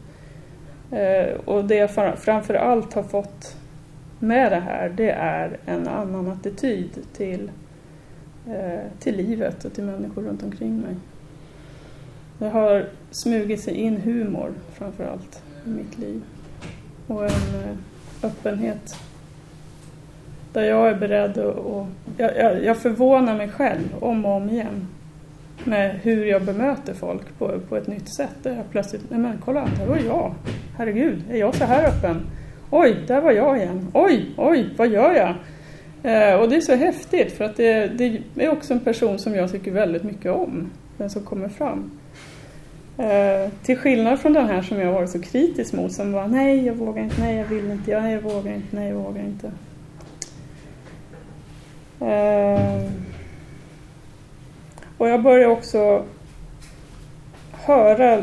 [0.92, 3.57] Eh, och det jag framför allt har fått
[4.18, 7.51] med det här, det är en annan attityd till,
[8.98, 10.94] till livet och till människor runt omkring mig.
[12.38, 16.22] Det har smugit sig in humor framför allt i mitt liv.
[17.07, 17.77] Och en eh,
[18.22, 18.96] öppenhet
[20.53, 21.57] där jag är beredd att...
[21.57, 24.88] Och, jag, jag, jag förvånar mig själv om och om igen
[25.64, 28.35] med hur jag bemöter folk på, på ett nytt sätt.
[28.42, 30.35] Där jag plötsligt, nej men kolla, där var jag.
[30.77, 32.27] Herregud, är jag så här öppen?
[32.70, 33.87] Oj, där var jag igen.
[33.94, 35.35] Oj, oj, vad gör jag?
[36.03, 39.35] Eh, och det är så häftigt för att det, det, är också en person som
[39.35, 40.70] jag tycker väldigt mycket om.
[40.96, 41.90] Den som kommer fram.
[42.99, 46.67] Eh, till skillnad från den här som jag varit så kritisk mot som var nej,
[46.67, 49.53] jag vågar inte, nej, jag vill inte, ja, jag vågar inte, nej, jag vågar inte.
[52.01, 52.91] Eh,
[54.99, 56.05] och jag börjar också
[57.53, 58.23] höra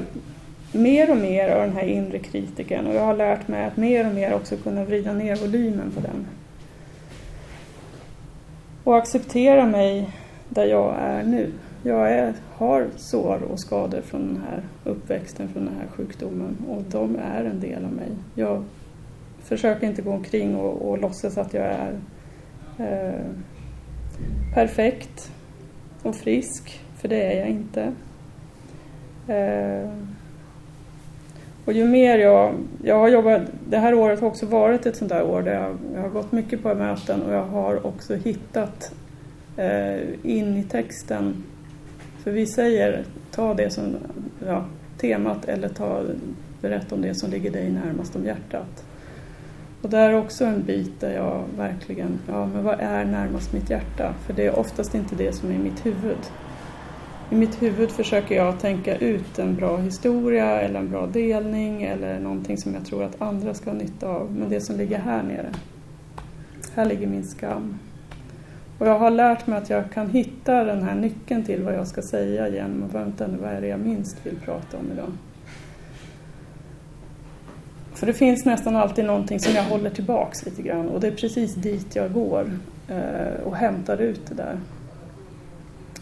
[0.72, 4.08] mer och mer av den här inre kritiken och jag har lärt mig att mer
[4.08, 6.28] och mer också kunna vrida ner volymen på den.
[8.84, 10.10] Och acceptera mig
[10.50, 11.52] där jag är nu.
[11.84, 16.84] Jag är, har sår och skador från den här uppväxten, från den här sjukdomen och
[16.92, 18.10] de är en del av mig.
[18.36, 18.64] Jag
[19.44, 22.00] försöker inte gå omkring och, och låtsas att jag är
[22.78, 23.22] eh,
[24.54, 25.32] perfekt
[26.04, 27.94] och frisk, för det är jag inte.
[29.28, 29.90] Eh,
[31.66, 35.10] och ju mer jag, jag har jobbat, det här året har också varit ett sånt
[35.10, 38.94] där år där jag, jag har gått mycket på möten och jag har också hittat
[39.58, 41.44] eh, in i texten,
[42.26, 43.96] för vi säger ta det som
[44.46, 44.66] ja,
[44.98, 46.04] temat eller ta,
[46.62, 48.86] berätta om det som ligger dig närmast om hjärtat.
[49.82, 53.70] Och det är också en bit där jag verkligen, ja men vad är närmast mitt
[53.70, 54.14] hjärta?
[54.26, 56.18] För det är oftast inte det som är i mitt huvud.
[57.30, 62.20] I mitt huvud försöker jag tänka ut en bra historia eller en bra delning eller
[62.20, 64.36] någonting som jag tror att andra ska ha nytta av.
[64.36, 65.50] Men det som ligger här nere,
[66.76, 67.80] här ligger min skam.
[68.80, 71.88] Och jag har lärt mig att jag kan hitta den här nyckeln till vad jag
[71.88, 75.12] ska säga genom att vänta nu, vad är det jag minst vill prata om idag?
[77.94, 81.12] För det finns nästan alltid någonting som jag håller tillbaks lite grann och det är
[81.12, 82.52] precis dit jag går
[82.88, 84.60] eh, och hämtar ut det där.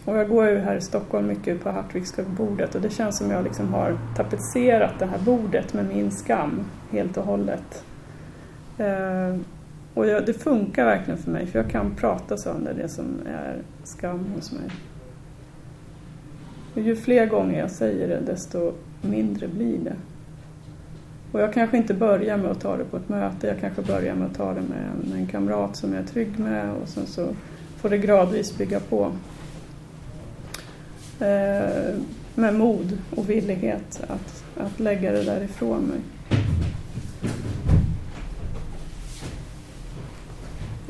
[0.04, 3.30] Och jag går ju här i Stockholm mycket på Hartwigska bordet och det känns som
[3.30, 7.84] jag liksom har tapetserat det här bordet med min skam helt och hållet.
[8.78, 9.36] Eh,
[9.94, 13.62] och jag, det funkar verkligen för mig för jag kan prata sönder det som är
[13.84, 14.70] skam hos mig.
[16.74, 19.96] Och ju fler gånger jag säger det desto mindre blir det.
[21.32, 24.14] Och jag kanske inte börjar med att ta det på ett möte, jag kanske börjar
[24.14, 27.06] med att ta det med en, en kamrat som jag är trygg med och sen
[27.06, 27.28] så
[27.76, 29.12] får det gradvis bygga på.
[31.20, 31.94] Eh,
[32.34, 36.00] med mod och villighet att, att lägga det där ifrån mig.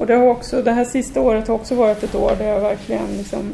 [0.04, 2.60] Och det, har också, det här sista året har också varit ett år där jag
[2.60, 3.52] verkligen liksom...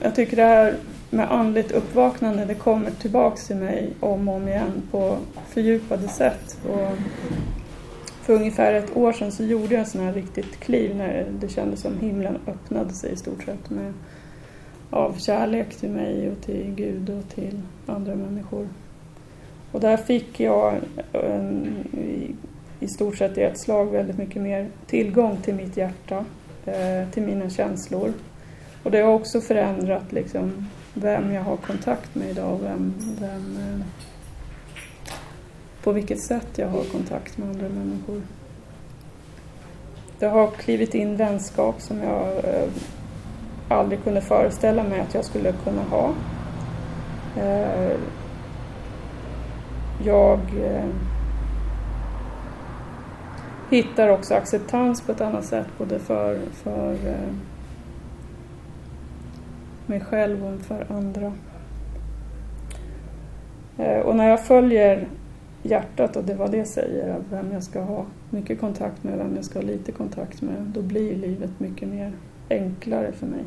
[0.00, 0.76] Jag tycker det här
[1.10, 5.16] med andligt uppvaknande, det kommer tillbaks till mig om och om igen på
[5.48, 6.58] fördjupade sätt.
[6.68, 6.88] Och
[8.22, 11.48] för ungefär ett år sedan så gjorde jag en sån här riktigt kliv när det
[11.48, 13.92] kändes som himlen öppnade sig i stort sett med,
[14.90, 18.68] av kärlek till mig och till Gud och till andra människor.
[19.72, 20.74] Och där fick jag
[21.12, 21.74] en,
[22.82, 26.24] i stort sett i ett slag väldigt mycket mer tillgång till mitt hjärta,
[26.66, 28.12] eh, till mina känslor.
[28.82, 33.56] Och det har också förändrat liksom, vem jag har kontakt med idag och vem, vem,
[33.56, 33.86] eh,
[35.82, 38.22] på vilket sätt jag har kontakt med andra människor.
[40.18, 42.68] Det har klivit in vänskap som jag eh,
[43.68, 46.14] aldrig kunde föreställa mig att jag skulle kunna ha.
[50.04, 50.40] Jag
[53.72, 57.34] hittar också acceptans på ett annat sätt både för, för eh,
[59.86, 61.32] mig själv och för andra.
[63.78, 65.08] Eh, och när jag följer
[65.62, 69.44] hjärtat och det var det säger, vem jag ska ha mycket kontakt med vem jag
[69.44, 72.12] ska ha lite kontakt med, då blir livet mycket mer
[72.50, 73.44] enklare för mig.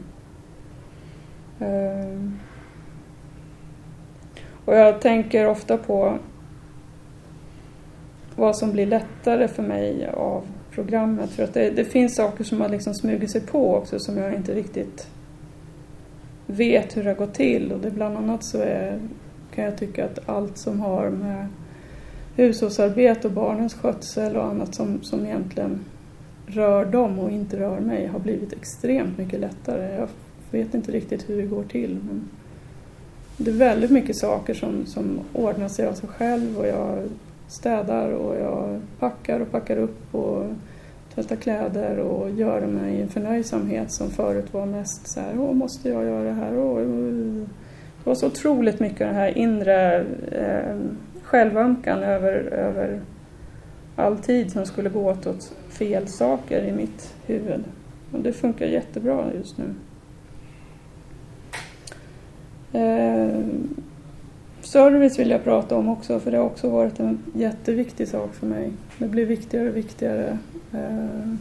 [1.60, 2.22] Eh,
[4.66, 6.18] och jag tänker ofta på
[8.36, 11.30] vad som blir lättare för mig av programmet.
[11.30, 14.34] För att det, det finns saker som har liksom smugit sig på också som jag
[14.34, 15.08] inte riktigt
[16.48, 17.72] vet hur det har gått till.
[17.72, 19.00] Och det bland annat så är,
[19.56, 21.48] kan jag tycka att allt som har med
[22.36, 25.80] hushållsarbete och barnens skötsel och annat som, som egentligen
[26.48, 29.96] rör dem och inte rör mig har blivit extremt mycket lättare.
[29.96, 30.08] Jag
[30.52, 32.00] vet inte riktigt hur det går till.
[32.08, 32.30] Men
[33.38, 37.04] det är väldigt mycket saker som, som ordnar sig av sig själv och jag
[37.48, 40.46] städar och jag packar och packar upp och
[41.16, 45.54] tvättar kläder och gör det med en förnöjsamhet som förut var mest så här, åh
[45.54, 46.58] måste jag göra det här?
[46.58, 50.76] Åh, det var så otroligt mycket den här inre eh,
[51.24, 53.02] självömkan över, över
[53.96, 57.64] all tid som skulle gå åt åt fel saker i mitt huvud.
[58.12, 59.66] Och det funkar jättebra just nu.
[62.80, 63.40] Eh,
[64.66, 68.48] Service vill jag prata om också för det har också varit en jätteviktig sak för
[68.48, 68.72] mig.
[68.98, 70.38] Det blir viktigare och viktigare.
[70.74, 71.34] Eh.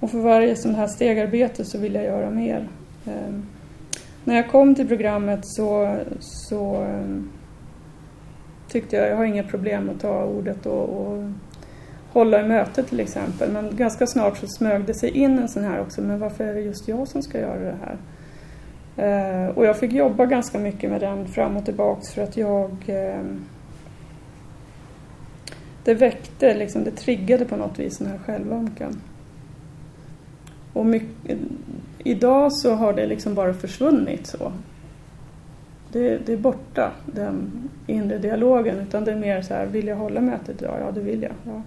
[0.00, 2.68] Och för varje sån här stegarbete så vill jag göra mer.
[3.06, 3.34] Eh,
[4.24, 7.22] när jag kom till programmet så, så eh,
[8.68, 11.24] tyckte jag, jag har inga problem att ta ordet och, och
[12.12, 13.52] hålla i möte, till exempel.
[13.52, 16.54] Men ganska snart så smög det sig in en sån här också, men varför är
[16.54, 17.96] det just jag som ska göra det här?
[18.96, 22.70] Eh, och jag fick jobba ganska mycket med den fram och tillbaks för att jag...
[22.86, 23.22] Eh,
[25.84, 29.00] det väckte, liksom, det triggade på något vis den här självömkan.
[30.72, 31.38] Och mycket,
[31.98, 34.52] idag så har det liksom bara försvunnit så.
[35.92, 37.52] Det, det, är borta, den
[37.86, 38.78] inre dialogen.
[38.78, 40.62] Utan det är mer så här, vill jag hålla mötet?
[40.62, 40.76] idag?
[40.80, 41.32] ja det vill jag.
[41.44, 41.62] Ja.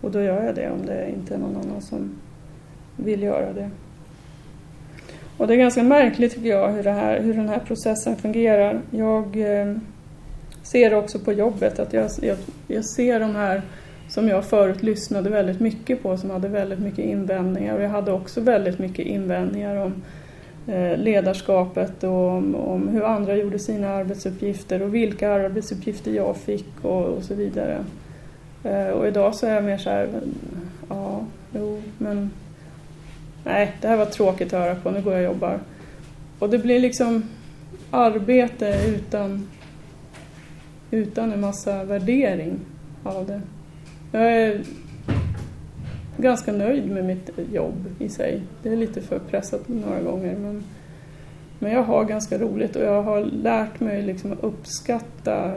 [0.00, 2.10] Och då gör jag det om det inte är någon annan som
[2.96, 3.70] vill göra det.
[5.36, 8.80] Och det är ganska märkligt tycker jag hur, det här, hur den här processen fungerar.
[8.90, 9.76] Jag eh,
[10.62, 12.36] ser också på jobbet att jag, jag,
[12.68, 13.62] jag, ser de här
[14.08, 18.12] som jag förut lyssnade väldigt mycket på som hade väldigt mycket invändningar och jag hade
[18.12, 20.02] också väldigt mycket invändningar om
[20.66, 26.84] eh, ledarskapet och om, om, hur andra gjorde sina arbetsuppgifter och vilka arbetsuppgifter jag fick
[26.84, 27.84] och, och så vidare.
[28.64, 30.08] Eh, och idag så är jag mer så här,
[30.88, 32.30] ja, jo, men
[33.46, 35.60] nej, det här var tråkigt att höra på, nu går jag och jobbar.
[36.38, 37.24] Och det blir liksom
[37.90, 39.48] arbete utan,
[40.90, 42.58] utan en massa värdering
[43.02, 43.40] av det.
[44.12, 44.60] Jag är,
[46.16, 48.42] ganska nöjd med mitt jobb i sig.
[48.62, 50.64] Det är lite för pressat några gånger men,
[51.58, 55.54] men jag har ganska roligt och jag har lärt mig liksom att uppskatta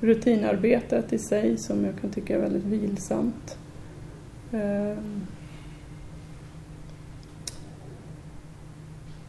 [0.00, 3.58] rutinarbetet i sig som jag kan tycka är väldigt vilsamt.
[4.52, 5.26] Ehm,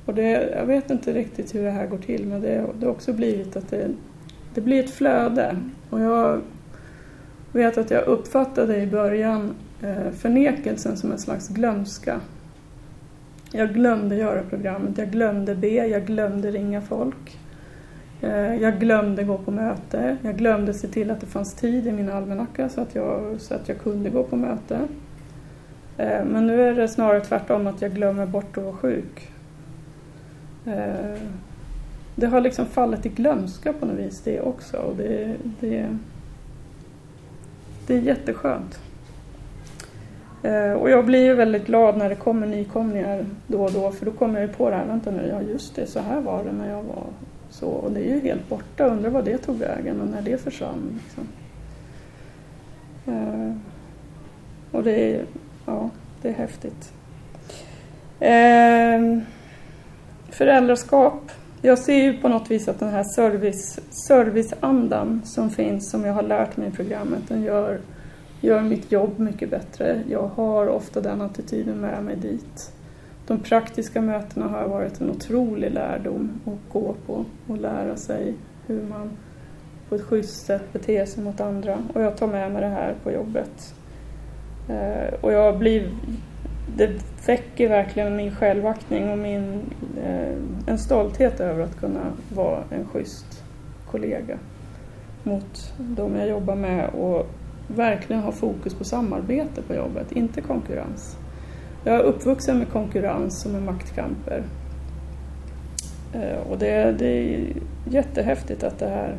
[0.09, 2.93] Och det, jag vet inte riktigt hur det här går till men det, det har
[2.93, 3.87] också blivit att det,
[4.53, 5.57] det blir ett flöde.
[5.89, 6.41] Och jag
[7.51, 12.21] vet att jag uppfattade i början eh, förnekelsen som en slags glömska.
[13.51, 17.37] Jag glömde göra programmet, jag glömde be, jag glömde ringa folk.
[18.21, 21.91] Eh, jag glömde gå på möte, jag glömde se till att det fanns tid i
[21.91, 24.79] min almanacka så att jag, så att jag kunde gå på möte.
[25.97, 29.31] Eh, men nu är det snarare tvärtom att jag glömmer bort att vara sjuk.
[30.69, 31.21] Eh,
[32.15, 35.97] det har liksom fallit i glömska på något vis det också och det, det,
[37.87, 38.79] det är jätteskönt.
[40.43, 44.05] Eh, och jag blir ju väldigt glad när det kommer nykomlingar då och då för
[44.05, 46.43] då kommer jag ju på det här, vänta nu, ja just det, så här var
[46.43, 47.03] det när jag var
[47.49, 47.67] så.
[47.67, 50.99] Och det är ju helt borta, undrar vad det tog vägen och när det försvann.
[51.03, 51.27] Liksom.
[53.07, 53.55] Eh,
[54.71, 55.25] och det är,
[55.65, 55.89] ja,
[56.21, 56.93] det är häftigt.
[58.19, 59.23] Eh,
[60.31, 61.31] Föräldraskap.
[61.61, 66.13] Jag ser ju på något vis att den här service, serviceandan som finns, som jag
[66.13, 67.79] har lärt mig i programmet, den gör
[68.41, 70.03] gör mitt jobb mycket bättre.
[70.09, 72.73] Jag har ofta den attityden med mig dit.
[73.27, 78.33] De praktiska mötena har varit en otrolig lärdom att gå på och lära sig
[78.67, 79.09] hur man
[79.89, 81.77] på ett schysst sätt beter sig mot andra.
[81.93, 83.75] Och jag tar med mig det här på jobbet.
[84.69, 85.91] Eh, och jag blir...
[86.75, 86.89] Det
[87.27, 89.61] väcker verkligen min självaktning och min,
[90.03, 90.35] eh,
[90.67, 93.43] en stolthet över att kunna vara en schysst
[93.91, 94.37] kollega
[95.23, 97.27] mot de jag jobbar med och
[97.67, 101.17] verkligen ha fokus på samarbete på jobbet, inte konkurrens.
[101.83, 104.43] Jag är uppvuxen med konkurrens och med maktkamper.
[106.13, 107.53] Eh, och det, det är
[107.89, 109.15] jättehäftigt att det här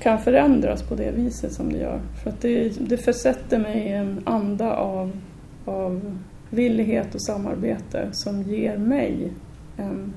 [0.00, 2.00] kan förändras på det viset som det gör.
[2.22, 5.12] För att det, det försätter mig i en anda av,
[5.68, 6.18] av
[6.50, 9.32] villighet och samarbete som ger mig
[9.76, 10.14] en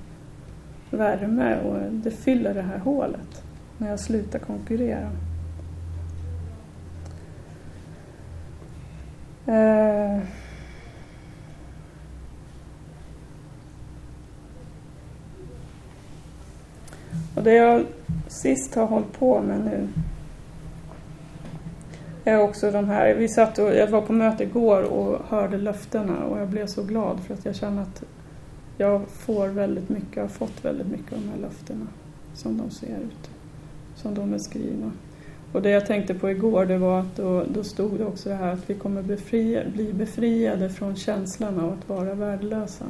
[0.89, 3.43] värme och det fyller det här hålet
[3.77, 5.11] när jag slutar konkurrera.
[9.45, 10.19] Eh.
[17.35, 17.85] Och det jag
[18.27, 19.87] sist har hållit på med nu
[22.23, 26.25] är också de här, vi satt och, jag var på möte igår och hörde löftena
[26.25, 28.03] och jag blev så glad för att jag känner att
[28.77, 31.87] jag får väldigt mycket, har fått väldigt mycket av de här löftena
[32.33, 33.29] som de ser ut,
[33.95, 34.91] som de är skrivna.
[35.51, 38.35] Och det jag tänkte på igår det var att då, då stod det också det
[38.35, 42.85] här att vi kommer befria, bli befriade från känslan av att vara värdelösa.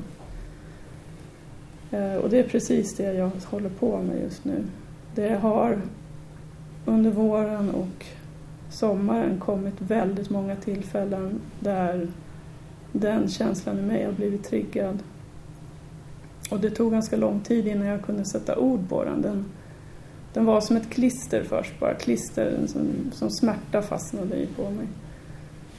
[1.91, 4.63] Eh, och det är precis det jag håller på med just nu.
[5.15, 5.81] Det har
[6.85, 8.05] under våren och
[8.71, 12.07] sommaren kommit väldigt många tillfällen där
[12.91, 14.99] den känslan i mig har blivit triggad.
[16.51, 19.21] Och det tog ganska lång tid innan jag kunde sätta ord på den.
[19.21, 19.45] den
[20.33, 24.87] den var som ett klister först bara, klister som, som smärta fastnade i på mig.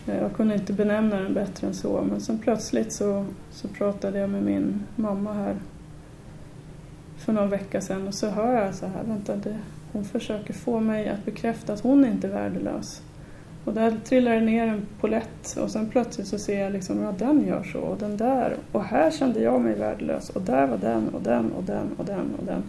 [0.07, 4.31] Jag kunde inte benämna den bättre än så men sen plötsligt så, så pratade jag
[4.31, 5.57] med min mamma här
[7.19, 9.59] för någon vecka sedan och så hör jag så här, vänta, det,
[9.93, 13.03] hon försöker få mig att bekräfta att hon inte är värdelös.
[13.65, 17.15] Och där trillar det ner en polett och sen plötsligt så ser jag liksom, ja
[17.19, 20.79] den gör så och den där och här kände jag mig värdelös och där var
[20.79, 22.63] den och den och den och den och den.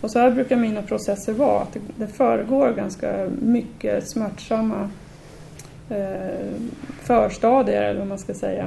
[0.00, 4.90] Och så här brukar mina processer vara, att det, föregår ganska mycket smärtsamma
[5.90, 6.54] eh,
[7.00, 8.66] förstadier eller vad man ska säga.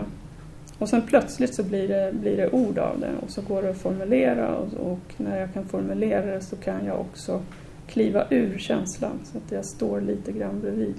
[0.80, 3.70] Och sen plötsligt så blir det, blir det ord av det och så går det
[3.70, 7.42] att formulera och, och, när jag kan formulera det så kan jag också
[7.88, 10.96] kliva ur känslan så att jag står lite grann bredvid.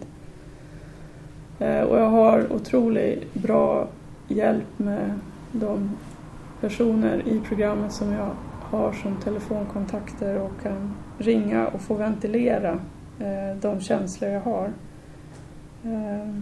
[1.58, 3.88] Eh, och jag har otroligt bra
[4.28, 5.12] hjälp med
[5.52, 5.96] de
[6.60, 8.30] personer i programmet som jag
[8.60, 12.80] har som telefonkontakter och kan ringa och få ventilera
[13.20, 14.72] eh, de känslor jag har.
[15.84, 16.34] Eh,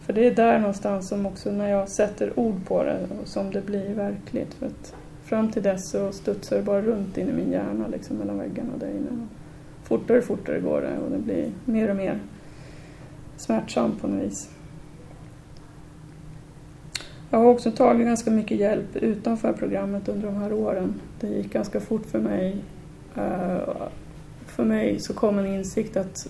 [0.00, 3.66] för det är där någonstans som också när jag sätter ord på det som det
[3.66, 4.54] blir verkligt.
[4.54, 4.94] För att
[5.30, 8.76] fram till dess så studsar det bara runt in i min hjärna liksom mellan väggarna
[8.80, 9.26] där inne.
[9.82, 12.20] Fortare och fortare går det och det blir mer och mer
[13.36, 14.50] smärtsamt på något vis.
[17.30, 20.94] Jag har också tagit ganska mycket hjälp utanför programmet under de här åren.
[21.20, 22.56] Det gick ganska fort för mig.
[23.16, 23.58] Eh,
[24.46, 26.28] för mig så kom en insikt att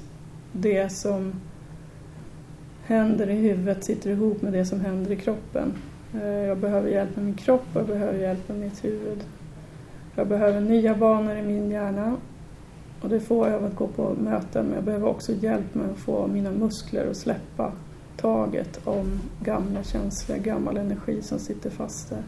[0.52, 1.32] det som
[2.84, 5.72] händer i huvudet sitter ihop med det som händer i kroppen.
[6.14, 9.24] Eh, jag behöver hjälp med min kropp och jag behöver hjälp med mitt huvud.
[10.16, 12.16] Jag behöver nya banor i min hjärna
[13.00, 15.90] och det får jag av att gå på möten men jag behöver också hjälp med
[15.90, 17.72] att få mina muskler att släppa
[18.16, 22.22] taget om gamla känslor, gammal energi som sitter fast där.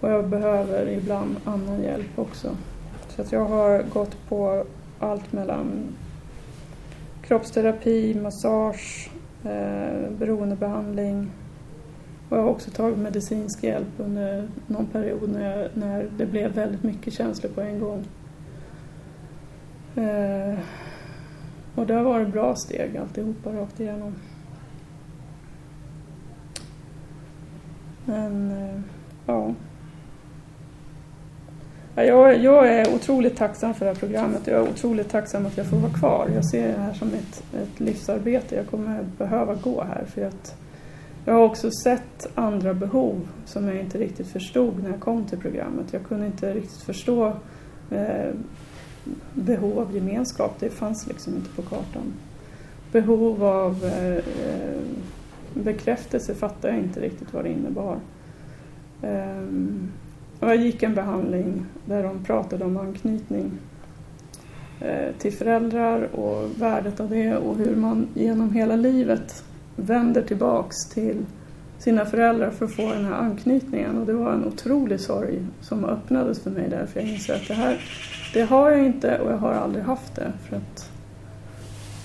[0.00, 2.56] Och jag behöver ibland annan hjälp också.
[3.08, 4.64] Så att jag har gått på
[4.98, 5.96] allt mellan
[7.22, 9.10] kroppsterapi, massage,
[9.44, 11.30] eh, beroendebehandling
[12.30, 16.52] och jag har också tagit medicinsk hjälp under någon period när, jag, när det blev
[16.52, 18.04] väldigt mycket känslor på en gång.
[19.96, 20.58] Eh,
[21.74, 24.14] och det har varit bra steg alltihopa rakt igenom.
[28.04, 28.80] Men, eh,
[29.26, 29.54] ja.
[31.94, 35.66] Jag, jag, är otroligt tacksam för det här programmet jag är otroligt tacksam att jag
[35.66, 36.30] får vara kvar.
[36.34, 38.54] Jag ser det här som ett, ett livsarbete.
[38.54, 40.56] Jag kommer behöva gå här för att
[41.24, 45.38] jag har också sett andra behov som jag inte riktigt förstod när jag kom till
[45.38, 45.92] programmet.
[45.92, 47.32] Jag kunde inte riktigt förstå
[47.90, 48.34] eh,
[49.34, 50.56] behov av gemenskap.
[50.60, 52.12] Det fanns liksom inte på kartan.
[52.92, 54.24] Behov av eh,
[55.54, 57.96] bekräftelse fattade jag inte riktigt vad det innebar.
[59.02, 59.44] Eh,
[60.40, 63.50] och jag gick en behandling där de pratade om anknytning
[64.80, 69.44] eh, till föräldrar och värdet av det och hur man genom hela livet
[69.80, 71.24] vänder tillbaks till
[71.78, 73.98] sina föräldrar för att få den här anknytningen.
[73.98, 76.86] Och det var en otrolig sorg som öppnades för mig där.
[76.86, 77.80] För jag insåg att det här,
[78.34, 80.32] det har jag inte och jag har aldrig haft det.
[80.48, 80.90] För att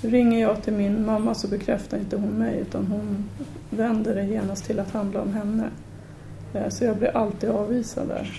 [0.02, 3.30] ringer jag till min mamma så bekräftar inte hon mig utan hon
[3.70, 5.70] vänder det genast till att handla om henne.
[6.54, 8.32] Eh, så jag blir alltid avvisad där.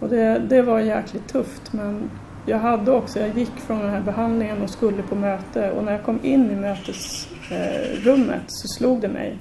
[0.00, 2.10] Och det, det var jäkligt tufft men
[2.46, 5.92] jag hade också, jag gick från den här behandlingen och skulle på möte och när
[5.92, 9.38] jag kom in i mötes Eh, rummet så slog det mig.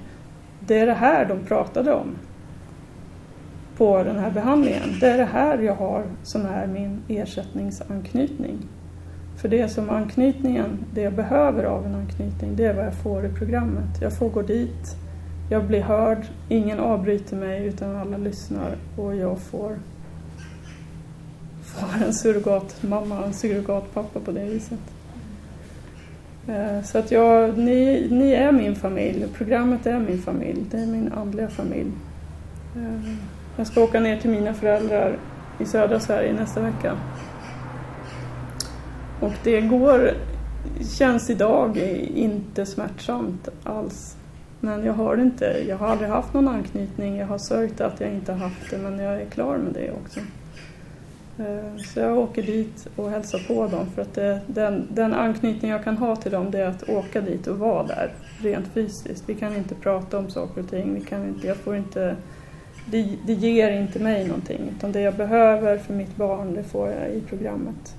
[0.59, 2.15] Det är det här de pratade om
[3.77, 4.99] på den här behandlingen.
[4.99, 8.57] Det är det här jag har som är min ersättningsanknytning.
[9.37, 13.25] För det som anknytningen, det jag behöver av en anknytning, det är vad jag får
[13.25, 14.01] i programmet.
[14.01, 14.95] Jag får gå dit,
[15.49, 19.77] jag blir hörd, ingen avbryter mig utan alla lyssnar och jag får
[21.81, 24.79] vara en surrogatmamma och en surrogatpappa på det viset.
[26.51, 30.85] Eh, så att jag, ni, ni är min familj, programmet är min familj, det är
[30.85, 31.91] min andliga familj.
[32.75, 33.13] Eh,
[33.57, 35.17] jag ska åka ner till mina föräldrar
[35.59, 36.97] i södra Sverige nästa vecka.
[39.19, 40.11] Och det går,
[40.97, 41.77] känns idag
[42.15, 44.17] inte smärtsamt alls.
[44.59, 48.09] Men jag har inte, jag har aldrig haft någon anknytning, jag har sörjt att jag
[48.09, 50.19] inte haft det men jag är klar med det också.
[51.41, 55.71] Eh, så jag åker dit och hälsar på dem för att det, den, den anknytning
[55.71, 59.23] jag kan ha till dem det är att åka dit och vara där rent fysiskt.
[59.27, 62.15] Vi kan inte prata om saker och ting, vi kan inte, jag får inte,
[62.91, 66.89] det, det ger inte mig någonting utan det jag behöver för mitt barn det får
[66.89, 67.95] jag i programmet.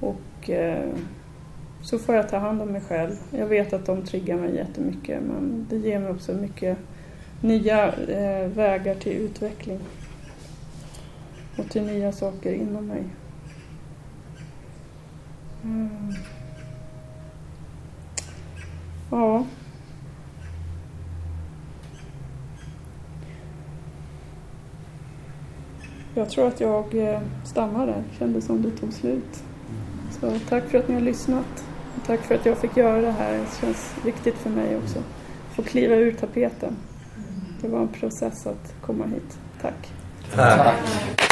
[0.00, 0.88] Och eh,
[1.82, 3.12] så får jag ta hand om mig själv.
[3.30, 6.78] Jag vet att de triggar mig jättemycket men det ger mig också mycket
[7.40, 9.78] nya eh, vägar till utveckling
[11.58, 13.04] och till nya saker inom mig.
[15.64, 16.14] Mm.
[19.10, 19.44] Ja.
[26.14, 28.04] Jag tror att jag eh, stannar där.
[28.18, 29.42] Kändes som det tog slut.
[30.20, 31.64] Så tack för att ni har lyssnat.
[32.06, 33.32] Tack för att jag fick göra det här.
[33.32, 35.02] Det känns viktigt för mig också.
[35.50, 36.76] Få kliva ur tapeten.
[37.60, 39.38] Det var en process att komma hit.
[39.60, 39.92] Tack.
[40.34, 41.27] Tack.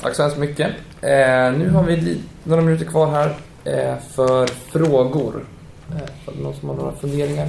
[0.00, 0.70] Tack så hemskt mycket.
[1.00, 5.44] Eh, nu har vi några minuter kvar här eh, för frågor.
[5.90, 7.48] Eh, för någon som har några funderingar?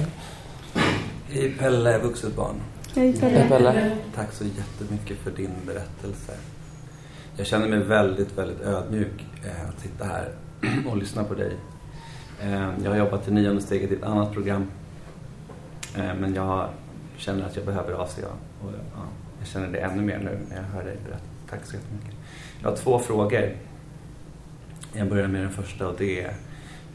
[1.28, 2.54] Hej Pelle, vuxet barn.
[2.94, 3.38] Hej Pelle.
[3.38, 3.96] Hej Pelle.
[4.14, 6.32] Tack så jättemycket för din berättelse.
[7.36, 10.28] Jag känner mig väldigt, väldigt ödmjuk eh, att sitta här
[10.90, 11.52] och lyssna på dig.
[12.42, 14.70] Eh, jag har jobbat i nionde steget i ett annat program.
[15.96, 16.68] Eh, men jag
[17.16, 18.26] känner att jag behöver ACA.
[18.62, 19.02] Och, ja,
[19.38, 21.24] jag känner det ännu mer nu när jag hör dig berätta.
[21.50, 22.19] Tack så jättemycket.
[22.62, 23.56] Jag har två frågor.
[24.92, 26.34] Jag börjar med den första och det är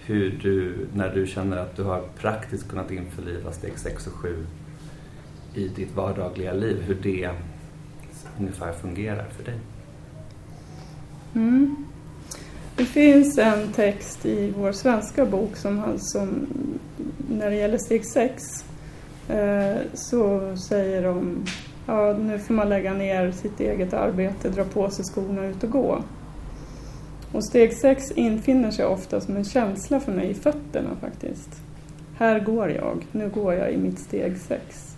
[0.06, 4.46] hur du, när du känner att du har praktiskt kunnat införliva steg 6 och 7
[5.54, 7.30] i ditt vardagliga liv, hur det
[8.40, 9.60] ungefär fungerar för dig.
[11.36, 11.76] Mm.
[12.76, 16.48] Det finns en text i vår svenska bok som, som
[17.30, 18.44] när det gäller steg 6
[19.30, 21.46] eh, så säger de
[21.86, 25.70] ja, nu får man lägga ner sitt eget arbete, dra på sig skorna ut och
[25.70, 26.04] gå.
[27.32, 31.50] Och steg sex infinner sig ofta som en känsla för mig i fötterna faktiskt.
[32.18, 34.98] Här går jag, nu går jag i mitt steg sex.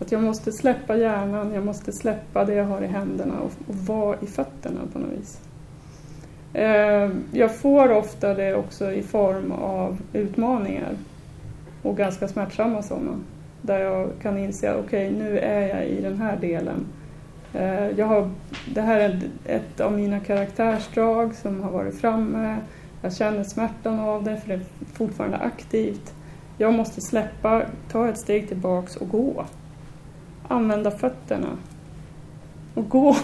[0.00, 3.74] Att jag måste släppa hjärnan, jag måste släppa det jag har i händerna och, och
[3.74, 5.40] vara i fötterna på något vis.
[6.52, 10.96] Eh, jag får ofta det också i form av utmaningar
[11.82, 13.20] och ganska smärtsamma sådana.
[13.62, 16.86] Där jag kan inse, okej okay, nu är jag i den här delen.
[17.54, 18.30] Eh, jag har,
[18.74, 22.56] det här är ett av mina karaktärsdrag som har varit framme.
[23.02, 24.60] Jag känner smärtan av det för det är
[24.92, 26.14] fortfarande aktivt.
[26.58, 29.44] Jag måste släppa, ta ett steg tillbaks och gå.
[30.48, 31.58] Använda fötterna.
[32.74, 33.16] Och gå,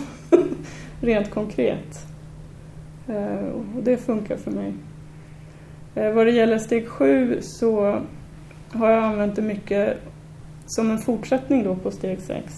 [1.01, 2.07] rent konkret.
[3.09, 4.75] Eh, och det funkar för mig.
[5.95, 8.01] Eh, vad det gäller steg sju så
[8.73, 9.99] har jag använt det mycket
[10.67, 12.53] som en fortsättning då på steg sex.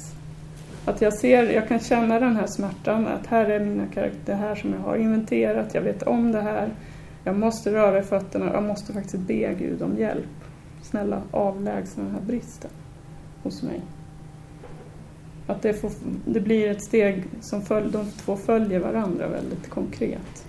[0.85, 4.55] Att jag ser, jag kan känna den här smärtan, att här är mina karaktärer, här
[4.55, 6.69] som jag har inventerat, jag vet om det här.
[7.25, 10.45] Jag måste röra i fötterna, jag måste faktiskt be Gud om hjälp.
[10.83, 12.71] Snälla avlägsna den här bristen
[13.43, 13.81] hos mig.
[15.47, 15.91] Att det, får,
[16.25, 20.47] det blir ett steg som följ, de två följer varandra väldigt konkret.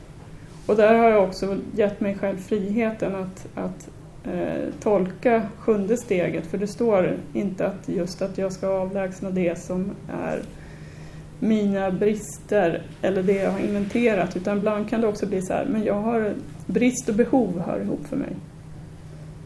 [0.66, 3.89] Och där har jag också gett mig själv friheten att, att
[4.34, 9.59] eh, tolka sjunde steget, för det står inte att just att jag ska avlägsna det
[9.59, 10.41] som är
[11.39, 15.65] mina brister eller det jag har inventerat, utan ibland kan det också bli så här,
[15.65, 16.34] men jag har
[16.65, 18.36] brist och behov hör ihop för mig.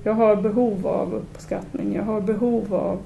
[0.04, 3.00] Jag har behov av uppskattning, jag har behov av,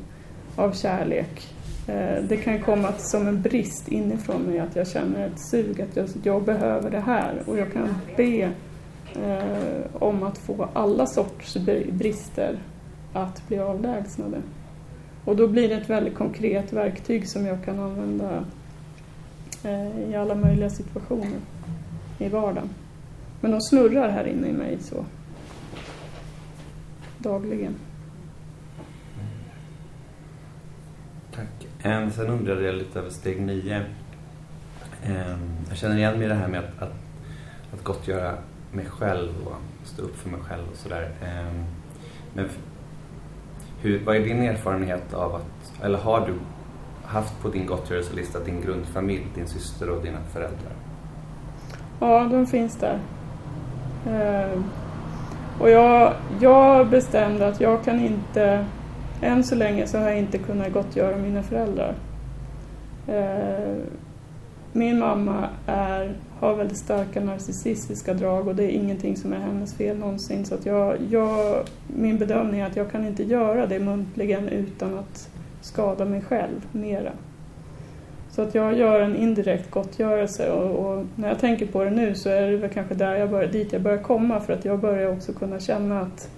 [0.56, 1.56] av kärlek.
[1.88, 5.96] Eh, det kan komma som en brist inifrån mig att jag känner ett sug, att
[5.96, 8.50] jag, jag behöver det här och jag kan be
[9.14, 11.58] eh, om att få alla sorts
[11.92, 12.60] brister
[13.14, 14.42] att bli avlägsnade.
[15.26, 18.46] Och då blir det ett väldigt konkret verktyg som jag kan använda
[19.64, 21.40] eh, i alla möjliga situationer
[22.20, 22.70] i vardagen.
[23.42, 25.06] Men de snurrar här inne i mig så
[27.18, 27.76] dagligen.
[31.32, 31.68] Tack.
[32.14, 33.86] Sen undrade jag lite över steg nio.
[35.04, 35.40] Ehm,
[35.70, 36.94] jag känner igen mig i det här med att, att,
[37.74, 38.38] att gottgöra
[38.76, 41.12] mig själv och stå upp för mig själv och sådär.
[41.22, 41.66] Ehm,
[42.34, 42.50] men
[43.82, 46.34] hur, vad är din erfarenhet av att, eller har du
[47.04, 50.74] haft på din gottgörelselista din grundfamilj, din syster och dina föräldrar?
[52.00, 53.00] Ja, de finns där.
[54.08, 54.64] Ehm,
[55.60, 58.66] och jag, jag bestämde att jag kan inte,
[59.22, 61.96] än så länge så har jag inte kunnat gottgöra mina föräldrar.
[63.08, 63.82] Ehm,
[64.72, 69.74] min mamma är, har väldigt starka narcissistiska drag och det är ingenting som är hennes
[69.74, 70.46] fel någonsin.
[70.46, 75.00] Så att jag, jag, min bedömning är att jag kan inte göra det muntligen utan
[75.00, 75.30] att
[75.62, 77.12] skada mig själv mera.
[78.30, 82.16] Så att jag gör en indirekt gottgörelse och, och, när jag tänker på det nu
[82.16, 84.80] så är det väl kanske där jag bör, dit jag börjar komma för att jag
[84.80, 86.30] börjar också kunna känna att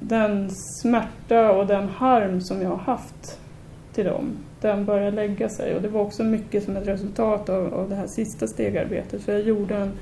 [0.00, 3.40] den smärta och den harm som jag har haft
[3.92, 5.76] till dem den började lägga sig.
[5.76, 9.22] Och det var också mycket som ett resultat av, av det här sista stegarbetet.
[9.22, 9.92] För jag gjorde en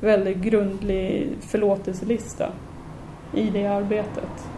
[0.00, 2.48] väldigt grundlig förlåtelselista
[3.34, 4.48] i det arbetet.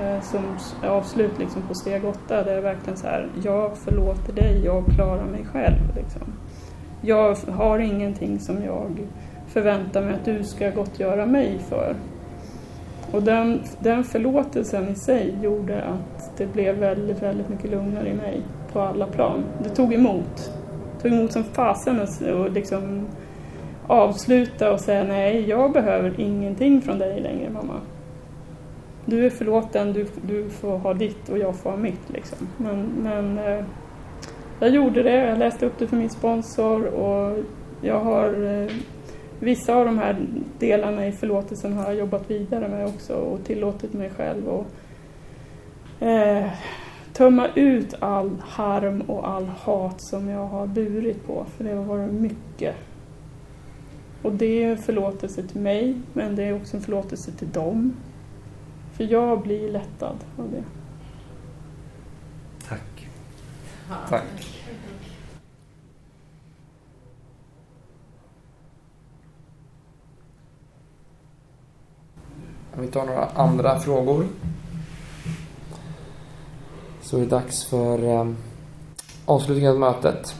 [0.00, 0.44] Eh, som
[0.88, 2.42] avslut liksom på steg åtta.
[2.42, 5.96] Där är verkligen så här, jag förlåter dig, jag klarar mig själv.
[5.96, 6.22] Liksom.
[7.00, 9.06] Jag har ingenting som jag
[9.46, 11.96] förväntar mig att du ska gottgöra mig för.
[13.12, 18.14] Och den, den förlåtelsen i sig gjorde att det blev väldigt, väldigt mycket lugnare i
[18.14, 18.42] mig
[18.72, 19.44] på alla plan.
[19.62, 20.52] Det tog emot.
[20.96, 22.00] Det tog emot som fasen
[22.34, 23.06] och liksom
[23.86, 27.80] avsluta och säga nej, jag behöver ingenting från dig längre mamma.
[29.04, 32.48] Du är förlåten, du, du får ha ditt och jag får ha mitt liksom.
[32.56, 33.64] Men, men eh,
[34.60, 37.38] jag gjorde det, jag läste upp det för min sponsor och
[37.80, 38.70] jag har eh,
[39.40, 40.16] vissa av de här
[40.58, 44.66] delarna i förlåtelsen har jag jobbat vidare med också och tillåtit mig själv och
[46.06, 46.46] eh,
[47.12, 51.84] tömma ut all harm och all hat som jag har burit på, för det har
[51.84, 52.76] varit mycket.
[54.22, 57.92] Och det är en förlåtelse till mig, men det är också en förlåtelse till dem.
[58.92, 60.64] För jag blir lättad av det.
[62.68, 63.08] Tack.
[64.08, 64.62] Tack.
[72.74, 74.26] Om vi tar några andra frågor
[77.12, 78.26] så är det dags för eh,
[79.26, 80.34] avslutningen av mötet.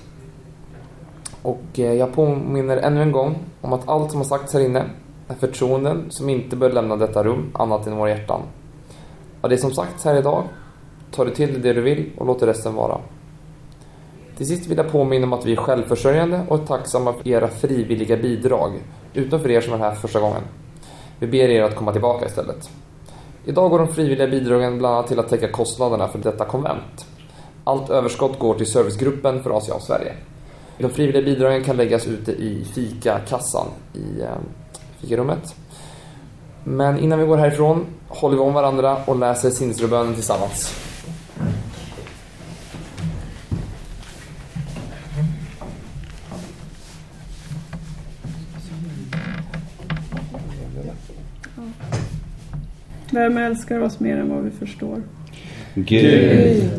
[1.43, 4.85] Och eh, jag påminner ännu en gång om att allt som har sagts här inne
[5.29, 8.41] är förtroenden som inte bör lämna detta rum annat än våra hjärtan.
[9.41, 10.45] Av det som sagts här idag
[11.11, 12.99] tar du till dig det du vill och låter resten vara.
[14.37, 17.49] Till sist vill jag påminna om att vi är självförsörjande och är tacksamma för era
[17.49, 18.73] frivilliga bidrag,
[19.15, 20.43] utom för er som är här första gången.
[21.19, 22.71] Vi ber er att komma tillbaka istället.
[23.45, 27.07] Idag går de frivilliga bidragen bland annat till att täcka kostnaderna för detta konvent.
[27.65, 30.15] Allt överskott går till servicegruppen för Asia och Sverige.
[30.79, 34.29] De frivilliga bidragen kan läggas ute i fikakassan i eh,
[35.01, 35.55] fikarummet.
[36.65, 40.75] Men innan vi går härifrån håller vi om varandra och läser sinnesrobönen tillsammans.
[53.15, 55.03] Vem älskar oss mer än vad vi förstår?
[55.75, 56.71] Gud,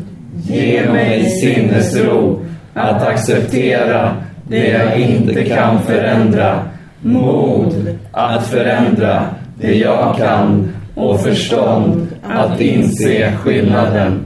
[0.42, 2.40] ge mig sinnesro
[2.74, 4.16] att acceptera
[4.48, 6.64] det jag inte kan förändra,
[7.02, 9.26] mod att förändra
[9.60, 14.24] det jag kan och förstånd att inse skillnaden.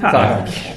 [0.00, 0.74] Tack.